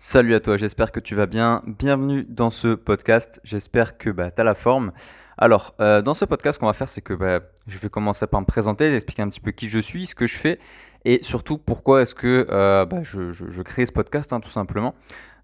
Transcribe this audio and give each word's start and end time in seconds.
Salut 0.00 0.36
à 0.36 0.38
toi, 0.38 0.56
j'espère 0.56 0.92
que 0.92 1.00
tu 1.00 1.16
vas 1.16 1.26
bien. 1.26 1.60
Bienvenue 1.66 2.22
dans 2.22 2.50
ce 2.50 2.76
podcast. 2.76 3.40
J'espère 3.42 3.98
que 3.98 4.10
bah, 4.10 4.30
tu 4.30 4.40
as 4.40 4.44
la 4.44 4.54
forme. 4.54 4.92
Alors, 5.36 5.74
euh, 5.80 6.02
dans 6.02 6.14
ce 6.14 6.24
podcast, 6.24 6.54
ce 6.54 6.60
qu'on 6.60 6.66
va 6.66 6.72
faire, 6.72 6.88
c'est 6.88 7.00
que 7.00 7.14
bah, 7.14 7.40
je 7.66 7.78
vais 7.80 7.88
commencer 7.88 8.28
par 8.28 8.40
me 8.40 8.46
présenter, 8.46 8.94
expliquer 8.94 9.22
un 9.22 9.28
petit 9.28 9.40
peu 9.40 9.50
qui 9.50 9.68
je 9.68 9.80
suis, 9.80 10.06
ce 10.06 10.14
que 10.14 10.28
je 10.28 10.36
fais 10.36 10.60
et 11.04 11.18
surtout 11.24 11.58
pourquoi 11.58 12.02
est-ce 12.02 12.14
que 12.14 12.46
euh, 12.48 12.86
bah, 12.86 13.02
je, 13.02 13.62
crée 13.62 13.86
ce 13.86 13.92
podcast, 13.92 14.32
hein, 14.32 14.38
tout 14.38 14.50
simplement. 14.50 14.94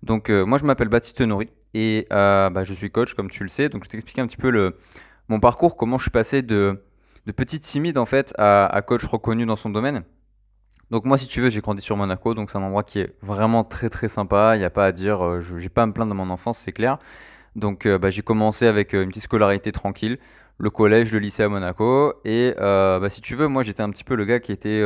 Donc, 0.04 0.30
euh, 0.30 0.46
moi, 0.46 0.56
je 0.58 0.64
m'appelle 0.64 0.88
Baptiste 0.88 1.20
Nori 1.22 1.50
et 1.74 2.06
je 2.12 2.74
suis 2.76 2.92
coach, 2.92 3.14
comme 3.14 3.30
tu 3.30 3.42
le 3.42 3.48
sais. 3.48 3.68
Donc, 3.68 3.82
je 3.82 3.88
t'explique 3.88 4.20
un 4.20 4.26
petit 4.28 4.36
peu 4.36 4.72
mon 5.28 5.40
parcours, 5.40 5.76
comment 5.76 5.98
je 5.98 6.04
suis 6.04 6.12
passé 6.12 6.42
de, 6.42 6.80
de 7.26 7.32
petite 7.32 7.64
timide 7.64 7.98
en 7.98 8.06
fait 8.06 8.32
à 8.38 8.80
coach 8.86 9.04
reconnu 9.04 9.46
dans 9.46 9.56
son 9.56 9.70
domaine. 9.70 10.04
Donc 10.90 11.04
moi, 11.04 11.18
si 11.18 11.26
tu 11.26 11.40
veux, 11.40 11.48
j'ai 11.48 11.60
grandi 11.60 11.80
sur 11.80 11.96
Monaco, 11.96 12.34
donc 12.34 12.50
c'est 12.50 12.58
un 12.58 12.62
endroit 12.62 12.82
qui 12.82 13.00
est 13.00 13.14
vraiment 13.22 13.64
très 13.64 13.88
très 13.88 14.08
sympa. 14.08 14.56
Il 14.56 14.58
n'y 14.58 14.64
a 14.64 14.70
pas 14.70 14.86
à 14.86 14.92
dire, 14.92 15.24
euh, 15.24 15.40
je 15.40 15.56
n'ai 15.56 15.68
pas 15.68 15.82
à 15.82 15.86
me 15.86 15.92
plaindre 15.92 16.12
de 16.12 16.16
mon 16.16 16.30
enfance, 16.30 16.58
c'est 16.58 16.72
clair. 16.72 16.98
Donc 17.56 17.86
euh, 17.86 17.98
bah, 17.98 18.10
j'ai 18.10 18.22
commencé 18.22 18.66
avec 18.66 18.94
euh, 18.94 19.02
une 19.02 19.08
petite 19.08 19.24
scolarité 19.24 19.72
tranquille, 19.72 20.18
le 20.58 20.70
collège, 20.70 21.12
le 21.12 21.20
lycée 21.20 21.42
à 21.42 21.48
Monaco. 21.48 22.14
Et 22.24 22.54
bah, 22.58 23.08
si 23.10 23.20
tu 23.20 23.34
veux, 23.34 23.48
moi 23.48 23.62
j'étais 23.62 23.82
un 23.82 23.90
petit 23.90 24.04
peu 24.04 24.14
le 24.14 24.24
gars 24.24 24.40
qui 24.40 24.52
était 24.52 24.82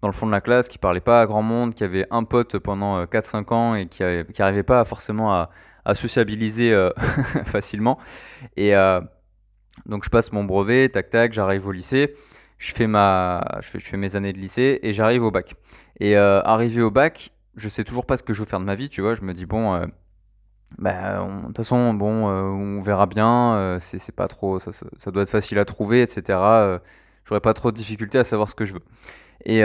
dans 0.00 0.08
le 0.08 0.12
fond 0.12 0.26
de 0.26 0.32
la 0.32 0.40
classe, 0.40 0.68
qui 0.68 0.78
parlait 0.78 1.00
pas 1.00 1.20
à 1.20 1.26
grand 1.26 1.42
monde, 1.42 1.74
qui 1.74 1.84
avait 1.84 2.06
un 2.10 2.24
pote 2.24 2.58
pendant 2.58 3.04
4-5 3.04 3.54
ans 3.54 3.74
et 3.74 3.86
qui 3.86 4.02
n'arrivait 4.38 4.62
pas 4.62 4.84
forcément 4.84 5.32
à 5.32 5.94
sociabiliser 5.94 6.74
facilement. 7.46 7.98
Et 8.56 8.72
donc 9.86 10.04
je 10.04 10.10
passe 10.10 10.32
mon 10.32 10.44
brevet, 10.44 10.88
tac 10.88 11.10
tac, 11.10 11.32
j'arrive 11.32 11.66
au 11.66 11.72
lycée 11.72 12.16
je 12.58 12.72
fais, 12.72 12.86
ma, 12.86 13.44
je 13.60 13.68
fais, 13.68 13.78
je 13.78 13.86
fais 13.86 13.96
mes 13.96 14.16
années 14.16 14.32
de 14.32 14.38
lycée 14.38 14.80
et 14.82 14.92
j'arrive 14.92 15.22
au 15.22 15.30
bac. 15.30 15.54
Et 16.00 16.16
euh, 16.16 16.42
arrivé 16.42 16.82
au 16.82 16.90
bac, 16.90 17.30
je 17.56 17.68
sais 17.68 17.84
toujours 17.84 18.04
pas 18.04 18.16
ce 18.16 18.22
que 18.22 18.34
je 18.34 18.40
veux 18.40 18.46
faire 18.46 18.60
de 18.60 18.64
ma 18.64 18.74
vie, 18.74 18.88
tu 18.88 19.00
vois. 19.00 19.14
Je 19.14 19.22
me 19.22 19.32
dis, 19.32 19.46
bon, 19.46 19.74
euh, 19.74 19.86
bah, 20.78 21.24
de 21.24 21.46
toute 21.46 21.56
façon, 21.56 21.94
bon, 21.94 22.28
euh, 22.28 22.42
on 22.42 22.80
verra 22.80 23.06
bien, 23.06 23.78
c'est 23.80 24.14
pas 24.14 24.28
trop, 24.28 24.58
ça, 24.58 24.72
ça, 24.72 25.10
doit 25.10 25.22
être 25.22 25.30
facile 25.30 25.58
à 25.58 25.64
trouver, 25.64 26.02
etc. 26.02 26.38
J'aurais 27.24 27.40
pas 27.40 27.54
trop 27.54 27.70
de 27.70 27.76
difficultés 27.76 28.18
à 28.18 28.24
savoir 28.24 28.48
ce 28.48 28.54
que 28.54 28.64
je 28.64 28.74
veux. 28.74 28.84
Et 29.44 29.62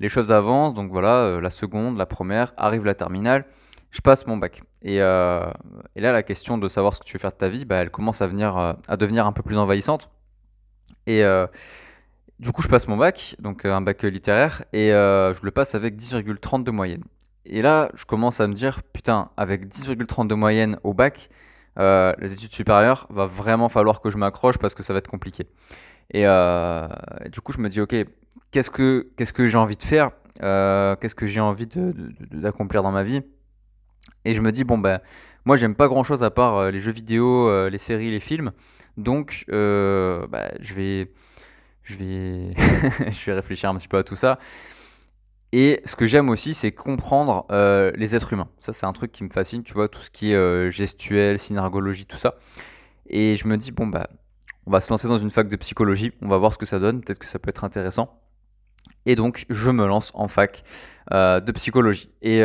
les 0.00 0.08
choses 0.08 0.32
avancent, 0.32 0.72
donc 0.72 0.90
voilà, 0.90 1.38
la 1.40 1.50
seconde, 1.50 1.98
la 1.98 2.06
première, 2.06 2.54
arrive 2.56 2.84
la 2.84 2.94
terminale, 2.94 3.44
je 3.90 4.00
passe 4.00 4.26
mon 4.26 4.38
bac. 4.38 4.62
Et, 4.82 4.96
et, 4.96 5.00
là, 5.00 5.52
la 5.96 6.22
question 6.22 6.56
de 6.56 6.68
savoir 6.68 6.94
ce 6.94 7.00
que 7.00 7.04
tu 7.04 7.16
veux 7.16 7.20
faire 7.20 7.32
de 7.32 7.36
ta 7.36 7.48
vie, 7.48 7.66
bah, 7.66 7.76
elle 7.76 7.90
commence 7.90 8.22
à, 8.22 8.26
venir, 8.26 8.56
à 8.56 8.96
devenir 8.96 9.26
un 9.26 9.32
peu 9.32 9.42
plus 9.42 9.58
envahissante. 9.58 10.10
Et 11.06 11.22
du 12.40 12.52
coup, 12.52 12.62
je 12.62 12.68
passe 12.68 12.88
mon 12.88 12.96
bac, 12.96 13.36
donc 13.38 13.66
euh, 13.66 13.74
un 13.74 13.82
bac 13.82 14.02
littéraire, 14.02 14.64
et 14.72 14.94
euh, 14.94 15.34
je 15.34 15.40
le 15.42 15.50
passe 15.50 15.74
avec 15.74 15.96
10,30 15.96 16.64
de 16.64 16.70
moyenne. 16.70 17.04
Et 17.44 17.60
là, 17.60 17.90
je 17.94 18.06
commence 18.06 18.40
à 18.40 18.46
me 18.46 18.54
dire, 18.54 18.82
putain, 18.94 19.28
avec 19.36 19.66
10,30 19.66 20.26
de 20.26 20.34
moyenne 20.34 20.78
au 20.82 20.94
bac, 20.94 21.28
euh, 21.78 22.14
les 22.18 22.32
études 22.32 22.54
supérieures, 22.54 23.06
va 23.10 23.26
vraiment 23.26 23.68
falloir 23.68 24.00
que 24.00 24.10
je 24.10 24.16
m'accroche 24.16 24.56
parce 24.56 24.74
que 24.74 24.82
ça 24.82 24.94
va 24.94 25.00
être 25.00 25.10
compliqué. 25.10 25.46
Et, 26.14 26.24
du 27.30 27.40
coup, 27.42 27.52
je 27.52 27.58
me 27.58 27.68
dis, 27.68 27.80
ok, 27.80 27.94
qu'est-ce 28.50 28.70
que, 28.70 29.10
qu'est-ce 29.16 29.34
que 29.34 29.46
j'ai 29.46 29.58
envie 29.58 29.76
de 29.76 29.82
faire 29.82 30.10
Qu'est-ce 30.40 31.14
que 31.14 31.26
j'ai 31.26 31.40
envie 31.40 31.68
d'accomplir 32.30 32.82
dans 32.82 32.90
ma 32.90 33.02
vie? 33.02 33.20
Et 34.24 34.32
je 34.32 34.40
me 34.40 34.50
dis, 34.50 34.64
bon, 34.64 34.78
ben, 34.78 35.00
moi, 35.44 35.56
j'aime 35.56 35.74
pas 35.74 35.88
grand-chose 35.88 36.22
à 36.22 36.30
part 36.30 36.70
les 36.70 36.80
jeux 36.80 36.92
vidéo, 36.92 37.68
les 37.68 37.78
séries, 37.78 38.10
les 38.10 38.20
films. 38.20 38.52
Donc, 38.96 39.44
bah, 39.48 40.50
je 40.60 40.74
vais 40.74 41.10
je 41.82 41.96
vais, 41.96 42.54
je 43.10 43.26
vais 43.26 43.32
réfléchir 43.32 43.70
un 43.70 43.76
petit 43.76 43.88
peu 43.88 43.98
à 43.98 44.02
tout 44.02 44.16
ça. 44.16 44.38
Et 45.52 45.80
ce 45.84 45.96
que 45.96 46.06
j'aime 46.06 46.30
aussi, 46.30 46.54
c'est 46.54 46.70
comprendre 46.70 47.44
euh, 47.50 47.90
les 47.96 48.14
êtres 48.14 48.32
humains. 48.32 48.48
Ça, 48.60 48.72
c'est 48.72 48.86
un 48.86 48.92
truc 48.92 49.10
qui 49.10 49.24
me 49.24 49.28
fascine, 49.28 49.64
tu 49.64 49.74
vois, 49.74 49.88
tout 49.88 50.00
ce 50.00 50.10
qui 50.10 50.30
est 50.30 50.36
euh, 50.36 50.70
gestuel, 50.70 51.38
synergologie, 51.38 52.06
tout 52.06 52.18
ça. 52.18 52.36
Et 53.08 53.34
je 53.34 53.48
me 53.48 53.56
dis, 53.56 53.72
bon, 53.72 53.88
bah, 53.88 54.08
on 54.66 54.70
va 54.70 54.80
se 54.80 54.90
lancer 54.90 55.08
dans 55.08 55.18
une 55.18 55.30
fac 55.30 55.48
de 55.48 55.56
psychologie, 55.56 56.12
on 56.22 56.28
va 56.28 56.38
voir 56.38 56.52
ce 56.52 56.58
que 56.58 56.66
ça 56.66 56.78
donne, 56.78 57.00
peut-être 57.00 57.18
que 57.18 57.26
ça 57.26 57.40
peut 57.40 57.48
être 57.48 57.64
intéressant. 57.64 58.20
Et 59.06 59.16
donc, 59.16 59.44
je 59.50 59.70
me 59.70 59.86
lance 59.86 60.12
en 60.14 60.28
fac 60.28 60.62
euh, 61.12 61.40
de 61.40 61.50
psychologie. 61.52 62.12
Et 62.22 62.42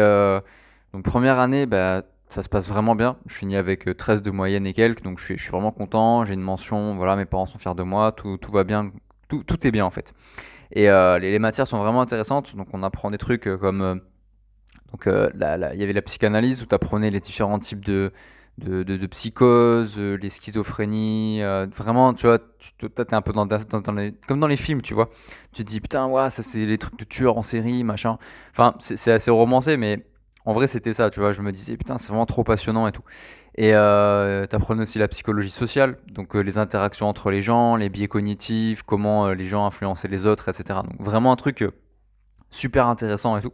donc, 0.93 1.03
première 1.03 1.37
année, 1.37 1.67
bah, 1.67 2.01
ça 2.29 2.41
se 2.41 2.49
passe 2.49 2.67
vraiment 2.67 2.95
bien. 2.95 3.17
Je 3.27 3.35
finis 3.35 3.55
avec 3.55 3.85
13 3.95 4.23
de 4.23 4.31
moyenne 4.31 4.65
et 4.65 4.73
quelques, 4.73 5.03
donc 5.03 5.19
je 5.19 5.25
suis, 5.25 5.37
je 5.37 5.43
suis 5.43 5.51
vraiment 5.51 5.71
content. 5.71 6.25
J'ai 6.25 6.33
une 6.33 6.41
mention, 6.41 6.95
voilà, 6.95 7.15
mes 7.15 7.25
parents 7.25 7.45
sont 7.45 7.59
fiers 7.59 7.75
de 7.75 7.83
moi, 7.83 8.11
tout, 8.11 8.37
tout 8.37 8.51
va 8.51 8.63
bien 8.63 8.91
tout, 9.27 9.43
tout, 9.43 9.65
est 9.65 9.71
bien 9.71 9.85
en 9.85 9.89
fait. 9.89 10.13
Et 10.71 10.89
euh, 10.89 11.19
les, 11.19 11.39
matières 11.39 11.67
sont 11.67 11.79
vraiment 11.79 12.01
intéressantes. 12.01 12.55
Donc 12.55 12.67
on 12.73 12.83
apprend 12.83 13.11
des 13.11 13.17
trucs 13.17 13.47
euh, 13.47 13.57
comme 13.57 13.81
euh, 13.81 13.95
donc 14.91 15.07
il 15.07 15.79
y 15.79 15.83
avait 15.83 15.93
la 15.93 16.01
psychanalyse 16.01 16.61
où 16.61 16.65
tu 16.65 16.75
apprenais 16.75 17.11
les 17.11 17.19
différents 17.19 17.59
types 17.59 17.83
de 17.83 18.11
de, 18.57 18.83
de, 18.83 19.07
psychose, 19.07 19.99
les 19.99 20.29
schizophrénies, 20.29 21.41
vraiment, 21.75 22.13
tu 22.13 22.25
vois, 22.25 22.39
tu 22.77 22.85
es 22.85 23.13
un 23.13 23.21
peu 23.21 23.33
dans, 23.33 23.45
dans, 23.45 23.91
les, 23.91 24.13
comme 24.29 24.39
dans 24.39 24.47
les 24.47 24.55
films, 24.55 24.81
tu 24.81 24.93
vois. 24.93 25.09
Tu 25.51 25.65
te 25.65 25.69
dis, 25.69 25.81
putain, 25.81 26.07
ouais, 26.07 26.29
ça 26.29 26.41
c'est 26.41 26.65
les 26.65 26.77
trucs 26.77 26.97
de 26.97 27.03
tueurs 27.03 27.37
en 27.37 27.43
série, 27.43 27.83
machin. 27.83 28.17
Enfin, 28.51 28.73
c'est 28.79 29.11
assez 29.11 29.29
romancé, 29.29 29.75
mais 29.75 30.05
en 30.45 30.53
vrai, 30.53 30.67
c'était 30.67 30.93
ça, 30.93 31.09
tu 31.09 31.19
vois. 31.19 31.31
Je 31.31 31.41
me 31.41 31.51
disais, 31.51 31.75
putain, 31.75 31.97
c'est 31.97 32.09
vraiment 32.09 32.25
trop 32.25 32.43
passionnant 32.43 32.87
et 32.87 32.91
tout. 32.91 33.03
Et 33.57 33.73
euh, 33.73 34.45
tu 34.47 34.55
apprenais 34.55 34.81
aussi 34.81 34.99
la 34.99 35.07
psychologie 35.07 35.49
sociale, 35.49 35.97
donc 36.11 36.35
euh, 36.35 36.41
les 36.41 36.57
interactions 36.57 37.07
entre 37.07 37.31
les 37.31 37.41
gens, 37.41 37.77
les 37.77 37.87
biais 37.87 38.07
cognitifs, 38.07 38.83
comment 38.83 39.27
euh, 39.27 39.33
les 39.33 39.45
gens 39.45 39.65
influençaient 39.65 40.09
les 40.09 40.25
autres, 40.25 40.49
etc. 40.49 40.79
Donc 40.83 40.99
vraiment 40.99 41.31
un 41.31 41.37
truc 41.37 41.61
euh, 41.61 41.71
super 42.49 42.87
intéressant 42.87 43.37
et 43.37 43.41
tout. 43.41 43.53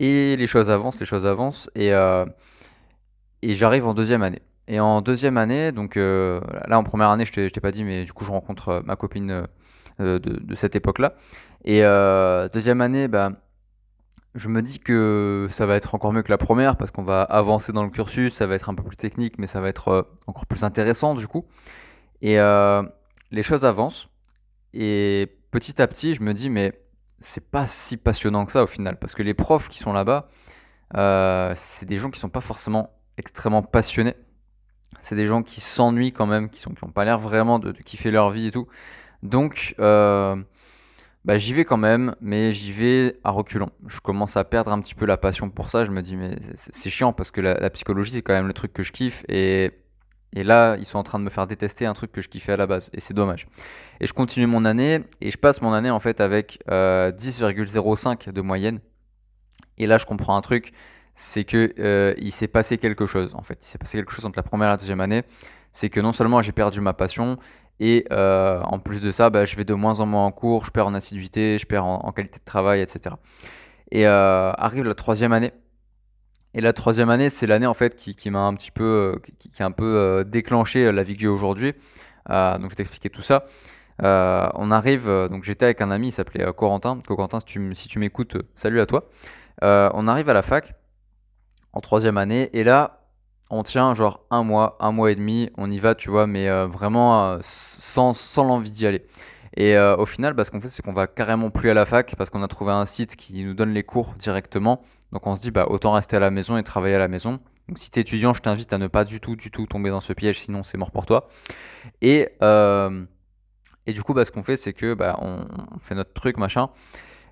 Et 0.00 0.36
les 0.36 0.46
choses 0.46 0.70
avancent, 0.70 0.98
les 0.98 1.06
choses 1.06 1.26
avancent, 1.26 1.70
et, 1.74 1.88
et 1.88 3.54
j'arrive 3.54 3.84
en 3.86 3.94
deuxième 3.94 4.22
année. 4.22 4.42
Et 4.68 4.78
en 4.78 5.00
deuxième 5.00 5.36
année, 5.36 5.72
donc 5.72 5.96
là 5.96 6.78
en 6.78 6.84
première 6.84 7.08
année, 7.08 7.24
je 7.24 7.48
t'ai 7.48 7.60
pas 7.60 7.72
dit, 7.72 7.82
mais 7.82 8.04
du 8.04 8.12
coup 8.12 8.24
je 8.24 8.30
rencontre 8.30 8.80
ma 8.84 8.94
copine 8.94 9.48
de, 9.98 10.54
cette 10.54 10.76
époque-là. 10.76 11.14
Et 11.64 11.80
deuxième 12.52 12.80
année, 12.80 13.08
bah, 13.08 13.32
je 14.34 14.48
me 14.48 14.62
dis 14.62 14.78
que 14.78 15.48
ça 15.50 15.66
va 15.66 15.76
être 15.76 15.94
encore 15.94 16.12
mieux 16.12 16.22
que 16.22 16.30
la 16.30 16.38
première 16.38 16.76
parce 16.76 16.90
qu'on 16.90 17.02
va 17.02 17.22
avancer 17.22 17.72
dans 17.72 17.82
le 17.82 17.90
cursus, 17.90 18.34
ça 18.34 18.46
va 18.46 18.54
être 18.54 18.68
un 18.68 18.74
peu 18.74 18.82
plus 18.82 18.96
technique, 18.96 19.38
mais 19.38 19.46
ça 19.46 19.60
va 19.60 19.68
être 19.68 19.88
euh, 19.88 20.02
encore 20.26 20.46
plus 20.46 20.64
intéressant 20.64 21.14
du 21.14 21.26
coup. 21.26 21.46
Et 22.22 22.38
euh, 22.38 22.82
les 23.30 23.42
choses 23.42 23.64
avancent. 23.64 24.08
Et 24.74 25.38
petit 25.50 25.80
à 25.80 25.88
petit, 25.88 26.14
je 26.14 26.22
me 26.22 26.34
dis, 26.34 26.50
mais 26.50 26.80
c'est 27.18 27.50
pas 27.50 27.66
si 27.66 27.96
passionnant 27.96 28.44
que 28.44 28.52
ça 28.52 28.62
au 28.62 28.66
final. 28.66 28.98
Parce 28.98 29.14
que 29.14 29.22
les 29.22 29.34
profs 29.34 29.68
qui 29.68 29.78
sont 29.78 29.92
là-bas, 29.92 30.28
euh, 30.96 31.52
c'est 31.56 31.86
des 31.86 31.98
gens 31.98 32.10
qui 32.10 32.20
sont 32.20 32.28
pas 32.28 32.40
forcément 32.40 32.90
extrêmement 33.16 33.62
passionnés. 33.62 34.14
C'est 35.00 35.16
des 35.16 35.26
gens 35.26 35.42
qui 35.42 35.60
s'ennuient 35.60 36.12
quand 36.12 36.26
même, 36.26 36.50
qui 36.50 36.64
n'ont 36.68 36.90
pas 36.90 37.04
l'air 37.04 37.18
vraiment 37.18 37.58
de, 37.58 37.72
de, 37.72 37.82
kiffer 37.82 38.10
leur 38.10 38.30
vie 38.30 38.48
et 38.48 38.50
tout. 38.50 38.68
Donc, 39.22 39.74
bah, 41.28 41.36
j'y 41.36 41.52
vais 41.52 41.66
quand 41.66 41.76
même, 41.76 42.16
mais 42.22 42.52
j'y 42.52 42.72
vais 42.72 43.20
à 43.22 43.30
reculons. 43.30 43.68
Je 43.86 44.00
commence 44.00 44.38
à 44.38 44.44
perdre 44.44 44.72
un 44.72 44.80
petit 44.80 44.94
peu 44.94 45.04
la 45.04 45.18
passion 45.18 45.50
pour 45.50 45.68
ça. 45.68 45.84
Je 45.84 45.90
me 45.90 46.00
dis, 46.00 46.16
mais 46.16 46.38
c'est 46.54 46.88
chiant 46.88 47.12
parce 47.12 47.30
que 47.30 47.42
la, 47.42 47.68
psychologie, 47.68 48.12
c'est 48.12 48.22
quand 48.22 48.32
même 48.32 48.46
le 48.46 48.54
truc 48.54 48.72
que 48.72 48.82
je 48.82 48.92
kiffe. 48.92 49.26
Et, 49.28 49.72
et, 50.34 50.42
là, 50.42 50.76
ils 50.78 50.86
sont 50.86 50.96
en 50.96 51.02
train 51.02 51.18
de 51.18 51.24
me 51.24 51.28
faire 51.28 51.46
détester 51.46 51.84
un 51.84 51.92
truc 51.92 52.12
que 52.12 52.22
je 52.22 52.30
kiffais 52.30 52.52
à 52.52 52.56
la 52.56 52.66
base. 52.66 52.88
Et 52.94 53.00
c'est 53.00 53.12
dommage. 53.12 53.46
Et 54.00 54.06
je 54.06 54.14
continue 54.14 54.46
mon 54.46 54.64
année, 54.64 55.00
et 55.20 55.30
je 55.30 55.36
passe 55.36 55.60
mon 55.60 55.74
année 55.74 55.90
en 55.90 56.00
fait 56.00 56.22
avec 56.22 56.60
10,05 56.66 58.30
euh, 58.30 58.32
de 58.32 58.40
moyenne. 58.40 58.80
Et 59.76 59.86
là, 59.86 59.98
je 59.98 60.06
comprends 60.06 60.34
un 60.34 60.40
truc, 60.40 60.72
c'est 61.12 61.44
que 61.44 61.74
euh, 61.78 62.14
il 62.16 62.32
s'est 62.32 62.48
passé 62.48 62.78
quelque 62.78 63.04
chose 63.04 63.34
en 63.34 63.42
fait. 63.42 63.58
Il 63.60 63.66
s'est 63.66 63.76
passé 63.76 63.98
quelque 63.98 64.12
chose 64.12 64.24
entre 64.24 64.38
la 64.38 64.44
première 64.44 64.68
et 64.68 64.70
la 64.70 64.76
deuxième 64.78 65.02
année. 65.02 65.24
C'est 65.72 65.90
que 65.90 66.00
non 66.00 66.12
seulement 66.12 66.40
j'ai 66.40 66.52
perdu 66.52 66.80
ma 66.80 66.94
passion, 66.94 67.36
et 67.80 68.04
euh, 68.10 68.60
en 68.62 68.78
plus 68.78 69.00
de 69.00 69.10
ça, 69.10 69.30
bah, 69.30 69.44
je 69.44 69.56
vais 69.56 69.64
de 69.64 69.74
moins 69.74 70.00
en 70.00 70.06
moins 70.06 70.26
en 70.26 70.32
cours, 70.32 70.64
je 70.64 70.70
perds 70.70 70.86
en 70.86 70.94
assiduité, 70.94 71.58
je 71.58 71.66
perds 71.66 71.84
en, 71.84 72.12
qualité 72.12 72.38
de 72.38 72.44
travail, 72.44 72.80
etc. 72.80 73.14
Et 73.90 74.06
euh, 74.06 74.52
arrive 74.52 74.84
la 74.84 74.94
troisième 74.94 75.32
année. 75.32 75.52
Et 76.54 76.60
la 76.60 76.72
troisième 76.72 77.10
année, 77.10 77.28
c'est 77.28 77.46
l'année 77.46 77.66
en 77.66 77.74
fait 77.74 77.94
qui, 77.94 78.30
m'a 78.30 78.40
un 78.40 78.54
petit 78.54 78.70
peu, 78.70 79.14
euh, 79.14 79.32
qui, 79.38 79.50
qui 79.50 79.62
a 79.62 79.66
un 79.66 79.70
peu 79.70 80.24
déclenché 80.26 80.90
la 80.90 81.02
vie 81.02 81.14
que 81.14 81.20
j'ai 81.20 81.28
aujourd'hui. 81.28 81.74
donc 82.28 82.62
je 82.62 82.68
vais 82.68 82.74
t'expliquer 82.74 83.10
tout 83.10 83.22
ça. 83.22 83.44
on 84.00 84.70
arrive, 84.70 85.06
donc 85.30 85.44
j'étais 85.44 85.66
avec 85.66 85.80
un 85.80 85.90
ami, 85.90 86.08
il 86.08 86.12
s'appelait 86.12 86.52
Corentin. 86.54 86.98
Corentin, 87.06 87.38
si 87.40 87.88
tu 87.88 87.98
m'écoutes, 87.98 88.36
salut 88.54 88.80
à 88.80 88.86
toi. 88.86 89.08
on 89.62 90.08
arrive 90.08 90.28
à 90.28 90.34
la 90.34 90.42
fac 90.42 90.74
en 91.74 91.80
troisième 91.80 92.16
année, 92.16 92.50
et 92.54 92.64
là, 92.64 92.97
on 93.50 93.62
tient 93.62 93.94
genre 93.94 94.24
un 94.30 94.42
mois, 94.42 94.76
un 94.80 94.92
mois 94.92 95.10
et 95.10 95.14
demi, 95.14 95.50
on 95.56 95.70
y 95.70 95.78
va, 95.78 95.94
tu 95.94 96.10
vois, 96.10 96.26
mais 96.26 96.48
euh, 96.48 96.66
vraiment 96.66 97.32
euh, 97.32 97.38
sans, 97.42 98.12
l'envie 98.36 98.70
d'y 98.70 98.86
aller. 98.86 99.06
Et 99.56 99.76
euh, 99.76 99.96
au 99.96 100.06
final, 100.06 100.34
bah, 100.34 100.44
ce 100.44 100.50
qu'on 100.50 100.60
fait, 100.60 100.68
c'est 100.68 100.82
qu'on 100.82 100.92
va 100.92 101.06
carrément 101.06 101.50
plus 101.50 101.70
à 101.70 101.74
la 101.74 101.86
fac 101.86 102.14
parce 102.16 102.30
qu'on 102.30 102.42
a 102.42 102.48
trouvé 102.48 102.72
un 102.72 102.84
site 102.84 103.16
qui 103.16 103.42
nous 103.44 103.54
donne 103.54 103.72
les 103.72 103.82
cours 103.82 104.14
directement. 104.18 104.82
Donc 105.12 105.26
on 105.26 105.34
se 105.34 105.40
dit, 105.40 105.50
bah, 105.50 105.66
autant 105.68 105.92
rester 105.92 106.16
à 106.16 106.20
la 106.20 106.30
maison 106.30 106.56
et 106.58 106.62
travailler 106.62 106.94
à 106.94 106.98
la 106.98 107.08
maison. 107.08 107.40
Donc 107.68 107.78
si 107.78 107.90
tu 107.90 107.98
es 107.98 108.02
étudiant, 108.02 108.32
je 108.32 108.42
t'invite 108.42 108.72
à 108.72 108.78
ne 108.78 108.86
pas 108.86 109.04
du 109.04 109.20
tout, 109.20 109.36
du 109.36 109.50
tout 109.50 109.66
tomber 109.66 109.90
dans 109.90 110.00
ce 110.00 110.12
piège, 110.12 110.40
sinon 110.40 110.62
c'est 110.62 110.78
mort 110.78 110.90
pour 110.90 111.06
toi. 111.06 111.28
Et, 112.02 112.28
et 112.40 113.92
du 113.92 114.02
coup, 114.02 114.14
bah, 114.14 114.24
ce 114.24 114.30
qu'on 114.30 114.42
fait, 114.42 114.56
c'est 114.56 114.74
que 114.74 114.94
bah, 114.94 115.18
on, 115.22 115.46
fait 115.80 115.94
notre 115.94 116.12
truc, 116.12 116.36
machin. 116.36 116.68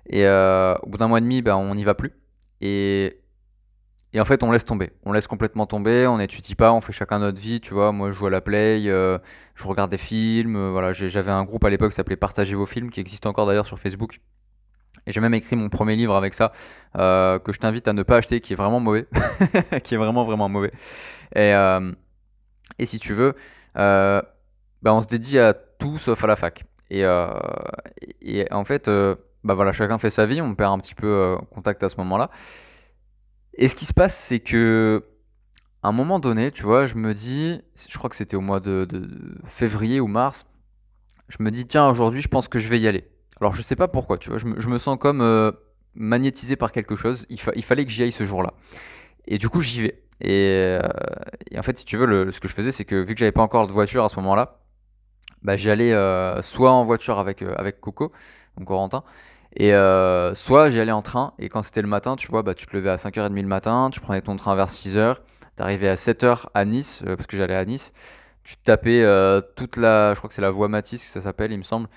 Et 0.09 0.27
au 0.27 0.87
bout 0.87 0.97
d'un 0.97 1.07
mois 1.07 1.19
et 1.19 1.21
demi, 1.21 1.43
bah, 1.43 1.55
on 1.55 1.75
n'y 1.75 1.83
va 1.83 1.93
plus. 1.93 2.13
Et 2.61 3.21
et 4.17 4.19
en 4.19 4.25
fait, 4.25 4.41
on 4.41 4.51
laisse 4.51 4.65
tomber. 4.65 4.89
On 5.05 5.11
laisse 5.11 5.27
complètement 5.27 5.67
tomber, 5.67 6.07
on 6.07 6.17
n'étudie 6.17 6.55
pas, 6.55 6.73
on 6.73 6.81
fait 6.81 6.91
chacun 6.91 7.19
notre 7.19 7.39
vie, 7.39 7.61
tu 7.61 7.75
vois. 7.75 7.91
Moi, 7.91 8.11
je 8.11 8.17
joue 8.17 8.25
à 8.25 8.31
la 8.31 8.41
play, 8.41 8.81
euh, 8.87 9.19
je 9.53 9.67
regarde 9.67 9.91
des 9.91 9.99
films. 9.99 10.55
Euh, 10.55 10.71
voilà, 10.71 10.91
j'avais 10.91 11.29
un 11.29 11.43
groupe 11.43 11.63
à 11.65 11.69
l'époque 11.69 11.91
qui 11.91 11.97
s'appelait 11.97 12.15
Partagez 12.15 12.55
vos 12.55 12.65
films, 12.65 12.89
qui 12.89 12.99
existe 12.99 13.27
encore 13.27 13.45
d'ailleurs 13.45 13.67
sur 13.67 13.77
Facebook. 13.77 14.19
Et 15.05 15.11
j'ai 15.11 15.21
même 15.21 15.35
écrit 15.35 15.55
mon 15.55 15.69
premier 15.69 15.95
livre 15.95 16.15
avec 16.15 16.33
ça, 16.33 16.51
euh, 16.97 17.37
que 17.37 17.53
je 17.53 17.59
t'invite 17.59 17.87
à 17.87 17.93
ne 17.93 18.01
pas 18.01 18.15
acheter, 18.15 18.41
qui 18.41 18.53
est 18.53 18.55
vraiment 18.55 18.79
mauvais. 18.79 19.05
qui 19.83 19.93
est 19.93 19.97
vraiment, 19.97 20.25
vraiment 20.25 20.49
mauvais. 20.49 20.71
Et, 21.35 21.51
et 22.79 22.85
si 22.87 22.97
tu 22.97 23.13
veux, 23.13 23.35
bah, 23.75 24.23
on 24.83 24.99
se 24.99 25.07
dédie 25.07 25.37
à 25.37 25.53
tout 25.53 25.99
sauf 25.99 26.23
à 26.23 26.27
la 26.27 26.35
fac. 26.35 26.65
Et, 26.89 27.03
et 28.21 28.51
en 28.51 28.65
fait, 28.65 28.89
bah 29.43 29.53
voilà, 29.53 29.73
chacun 29.73 29.99
fait 29.99 30.09
sa 30.09 30.25
vie, 30.25 30.41
on 30.41 30.55
perd 30.55 30.73
un 30.73 30.79
petit 30.79 30.95
peu 30.95 31.37
contact 31.51 31.83
à 31.83 31.89
ce 31.89 31.97
moment-là. 31.97 32.31
Et 33.57 33.67
ce 33.67 33.75
qui 33.75 33.85
se 33.85 33.93
passe, 33.93 34.15
c'est 34.15 34.39
que 34.39 35.03
à 35.83 35.89
un 35.89 35.91
moment 35.91 36.19
donné, 36.19 36.51
tu 36.51 36.63
vois, 36.63 36.85
je 36.85 36.95
me 36.95 37.13
dis, 37.13 37.61
je 37.87 37.97
crois 37.97 38.09
que 38.09 38.15
c'était 38.15 38.35
au 38.35 38.41
mois 38.41 38.59
de, 38.59 38.87
février 39.45 39.99
ou 39.99 40.07
mars, 40.07 40.45
je 41.29 41.37
me 41.39 41.51
dis, 41.51 41.65
tiens, 41.65 41.87
aujourd'hui, 41.87 42.21
je 42.21 42.27
pense 42.27 42.47
que 42.47 42.59
je 42.59 42.69
vais 42.69 42.79
y 42.79 42.87
aller. 42.87 43.09
Alors, 43.39 43.53
je 43.53 43.61
sais 43.61 43.75
pas 43.75 43.87
pourquoi, 43.87 44.17
tu 44.17 44.29
vois, 44.29 44.37
je 44.37 44.45
me, 44.45 44.77
sens 44.79 44.97
comme 44.99 45.21
euh, 45.21 45.51
magnétisé 45.95 46.55
par 46.55 46.71
quelque 46.71 46.95
chose. 46.95 47.25
Il, 47.29 47.39
fallait 47.39 47.85
que 47.85 47.91
j'y 47.91 48.03
aille 48.03 48.11
ce 48.11 48.25
jour-là. 48.25 48.53
Et 49.27 49.37
du 49.37 49.49
coup, 49.49 49.61
j'y 49.61 49.81
vais. 49.81 50.03
Et, 50.21 50.79
euh, 50.81 50.81
en 51.55 51.61
fait, 51.61 51.77
si 51.77 51.85
tu 51.85 51.97
veux, 51.97 52.31
ce 52.31 52.39
que 52.39 52.47
je 52.47 52.53
faisais, 52.53 52.71
c'est 52.71 52.85
que 52.85 52.95
vu 52.95 53.13
que 53.13 53.19
j'avais 53.19 53.31
pas 53.31 53.41
encore 53.41 53.67
de 53.67 53.71
voiture 53.71 54.03
à 54.03 54.09
ce 54.09 54.15
moment-là, 54.17 54.59
bah, 55.43 55.55
j'allais 55.57 55.93
euh, 55.93 56.41
soit 56.41 56.71
en 56.71 56.83
voiture 56.83 57.19
avec, 57.19 57.41
avec 57.41 57.79
Coco, 57.79 58.11
donc 58.57 58.67
Corentin, 58.67 59.03
et 59.55 59.73
euh, 59.73 60.35
soit 60.35 60.69
j'y 60.69 60.79
allais 60.79 60.91
en 60.91 61.01
train, 61.01 61.33
et 61.39 61.49
quand 61.49 61.63
c'était 61.63 61.81
le 61.81 61.87
matin, 61.87 62.15
tu 62.15 62.27
vois, 62.27 62.43
bah, 62.43 62.53
tu 62.53 62.65
te 62.65 62.75
levais 62.75 62.89
à 62.89 62.95
5h30 62.95 63.33
le 63.33 63.47
matin, 63.47 63.89
tu 63.91 63.99
prenais 63.99 64.21
ton 64.21 64.35
train 64.35 64.55
vers 64.55 64.67
6h, 64.67 65.15
tu 65.55 65.63
arrivais 65.63 65.89
à 65.89 65.95
7h 65.95 66.47
à 66.53 66.65
Nice, 66.65 67.01
euh, 67.05 67.15
parce 67.15 67.27
que 67.27 67.37
j'allais 67.37 67.55
à 67.55 67.65
Nice, 67.65 67.93
tu 68.43 68.57
tapais 68.57 69.03
euh, 69.03 69.41
toute 69.55 69.77
la, 69.77 70.13
je 70.13 70.19
crois 70.19 70.27
que 70.27 70.33
c'est 70.33 70.41
la 70.41 70.51
voie 70.51 70.67
Matisse 70.67 71.05
que 71.05 71.11
ça 71.11 71.21
s'appelle, 71.21 71.51
il 71.51 71.57
me 71.57 71.63
semble, 71.63 71.87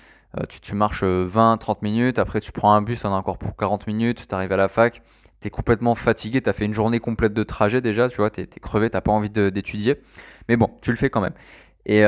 tu, 0.47 0.75
marches 0.75 1.03
20-30 1.03 1.79
minutes, 1.81 2.17
après 2.17 2.39
tu 2.39 2.53
prends 2.53 2.73
un 2.73 2.81
bus, 2.81 3.03
en 3.03 3.11
encore 3.11 3.37
pour 3.37 3.57
40 3.57 3.85
minutes, 3.87 4.27
tu 4.29 4.33
arrives 4.33 4.53
à 4.53 4.57
la 4.57 4.69
fac, 4.69 5.01
tu 5.41 5.47
es 5.47 5.51
complètement 5.51 5.93
fatigué, 5.93 6.41
tu 6.41 6.49
as 6.49 6.53
fait 6.53 6.65
une 6.65 6.73
journée 6.73 7.01
complète 7.01 7.33
de 7.33 7.43
trajet 7.43 7.81
déjà, 7.81 8.07
tu 8.07 8.17
vois, 8.17 8.29
tu 8.29 8.41
es, 8.41 8.47
crevé, 8.47 8.89
tu 8.89 8.99
pas 9.01 9.11
envie 9.11 9.29
d'étudier, 9.29 10.01
mais 10.47 10.55
bon, 10.55 10.69
tu 10.81 10.89
le 10.89 10.95
fais 10.95 11.09
quand 11.09 11.19
même. 11.19 11.33
Et 11.85 12.03